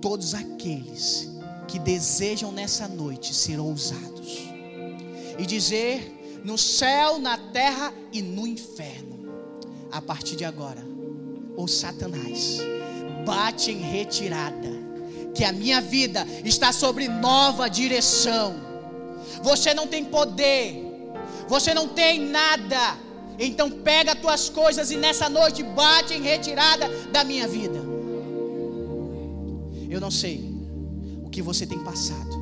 todos 0.00 0.34
aqueles 0.34 1.30
que 1.66 1.78
desejam 1.78 2.52
nessa 2.52 2.86
noite 2.86 3.34
ser 3.34 3.58
ousados 3.58 4.46
e 5.38 5.44
dizer 5.44 6.40
no 6.44 6.56
céu, 6.56 7.18
na 7.18 7.36
terra 7.36 7.92
e 8.12 8.22
no 8.22 8.46
inferno, 8.46 9.34
a 9.90 10.00
partir 10.00 10.36
de 10.36 10.44
agora, 10.44 10.84
o 11.56 11.66
Satanás 11.66 12.58
bate 13.24 13.72
em 13.72 13.80
retirada, 13.80 14.70
que 15.34 15.42
a 15.42 15.50
minha 15.50 15.80
vida 15.80 16.24
está 16.44 16.72
sobre 16.72 17.08
nova 17.08 17.68
direção. 17.68 18.54
Você 19.42 19.74
não 19.74 19.88
tem 19.88 20.04
poder, 20.04 20.85
você 21.48 21.72
não 21.74 21.88
tem 21.88 22.18
nada. 22.20 22.96
Então 23.38 23.70
pega 23.70 24.12
as 24.12 24.18
tuas 24.18 24.48
coisas 24.48 24.90
e 24.90 24.96
nessa 24.96 25.28
noite 25.28 25.62
bate 25.62 26.14
em 26.14 26.22
retirada 26.22 26.88
da 27.12 27.22
minha 27.22 27.46
vida. 27.46 27.78
Eu 29.90 30.00
não 30.00 30.10
sei 30.10 30.36
o 31.22 31.28
que 31.28 31.42
você 31.42 31.66
tem 31.66 31.78
passado, 31.78 32.34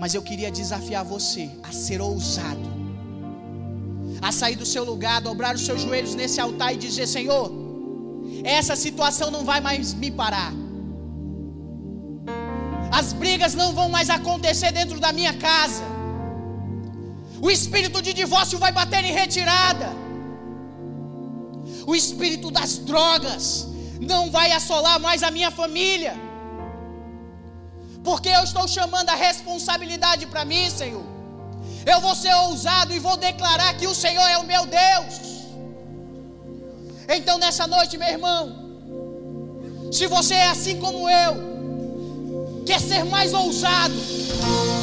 mas 0.00 0.14
eu 0.14 0.22
queria 0.22 0.50
desafiar 0.50 1.04
você 1.04 1.50
a 1.62 1.72
ser 1.72 2.00
ousado, 2.00 2.68
a 4.22 4.30
sair 4.30 4.56
do 4.56 4.64
seu 4.64 4.84
lugar, 4.84 5.20
dobrar 5.20 5.54
os 5.54 5.64
seus 5.64 5.82
joelhos 5.82 6.14
nesse 6.14 6.40
altar 6.40 6.72
e 6.72 6.76
dizer: 6.76 7.06
Senhor, 7.06 7.50
essa 8.44 8.76
situação 8.76 9.30
não 9.30 9.44
vai 9.44 9.60
mais 9.60 9.92
me 9.92 10.10
parar. 10.10 10.52
As 12.92 13.12
brigas 13.12 13.54
não 13.54 13.74
vão 13.74 13.88
mais 13.88 14.08
acontecer 14.08 14.72
dentro 14.72 14.98
da 14.98 15.12
minha 15.12 15.34
casa. 15.34 15.97
O 17.40 17.50
espírito 17.50 18.02
de 18.02 18.12
divórcio 18.12 18.58
vai 18.58 18.72
bater 18.72 19.04
em 19.04 19.12
retirada. 19.12 19.88
O 21.86 21.94
espírito 21.94 22.50
das 22.50 22.78
drogas 22.78 23.66
não 24.00 24.30
vai 24.30 24.52
assolar 24.52 24.98
mais 25.00 25.22
a 25.22 25.30
minha 25.30 25.50
família. 25.50 26.14
Porque 28.02 28.28
eu 28.28 28.42
estou 28.42 28.66
chamando 28.66 29.08
a 29.10 29.14
responsabilidade 29.14 30.26
para 30.26 30.44
mim, 30.44 30.68
Senhor. 30.70 31.04
Eu 31.86 32.00
vou 32.00 32.14
ser 32.14 32.34
ousado 32.34 32.92
e 32.92 32.98
vou 32.98 33.16
declarar 33.16 33.74
que 33.74 33.86
o 33.86 33.94
Senhor 33.94 34.28
é 34.28 34.38
o 34.38 34.44
meu 34.44 34.66
Deus. 34.66 35.14
Então, 37.08 37.38
nessa 37.38 37.66
noite, 37.66 37.96
meu 37.96 38.08
irmão, 38.08 38.68
se 39.90 40.06
você 40.06 40.34
é 40.34 40.48
assim 40.48 40.78
como 40.78 41.08
eu, 41.08 42.64
quer 42.66 42.80
ser 42.80 43.04
mais 43.04 43.32
ousado, 43.32 43.94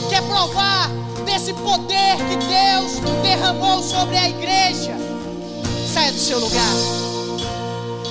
quer 0.09 0.23
provar 0.23 0.89
desse 1.25 1.53
poder 1.53 2.15
que 2.29 2.37
Deus 2.37 3.21
derramou 3.23 3.81
sobre 3.81 4.15
a 4.17 4.29
igreja, 4.29 4.95
saia 5.91 6.11
do 6.11 6.19
seu 6.19 6.39
lugar. 6.39 6.75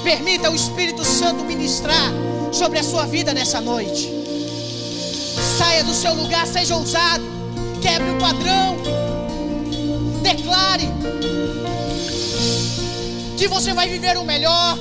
Permita 0.02 0.50
o 0.50 0.54
Espírito 0.54 1.04
Santo 1.04 1.44
ministrar 1.44 2.12
sobre 2.52 2.78
a 2.78 2.82
sua 2.82 3.06
vida 3.06 3.32
nessa 3.32 3.60
noite. 3.60 4.12
Saia 5.56 5.84
do 5.84 5.94
seu 5.94 6.14
lugar, 6.14 6.46
seja 6.46 6.76
ousado, 6.76 7.24
quebre 7.80 8.10
o 8.10 8.18
padrão, 8.18 8.76
declare 10.22 10.88
que 13.36 13.48
você 13.48 13.72
vai 13.72 13.88
viver 13.88 14.16
o 14.18 14.24
melhor. 14.24 14.78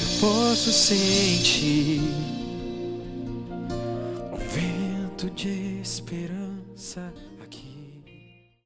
Eu 0.00 0.20
posso 0.20 0.72
sentir 0.72 2.03
um 6.04 6.06
vento 6.06 6.12
de 6.12 6.14
esperança 6.16 6.33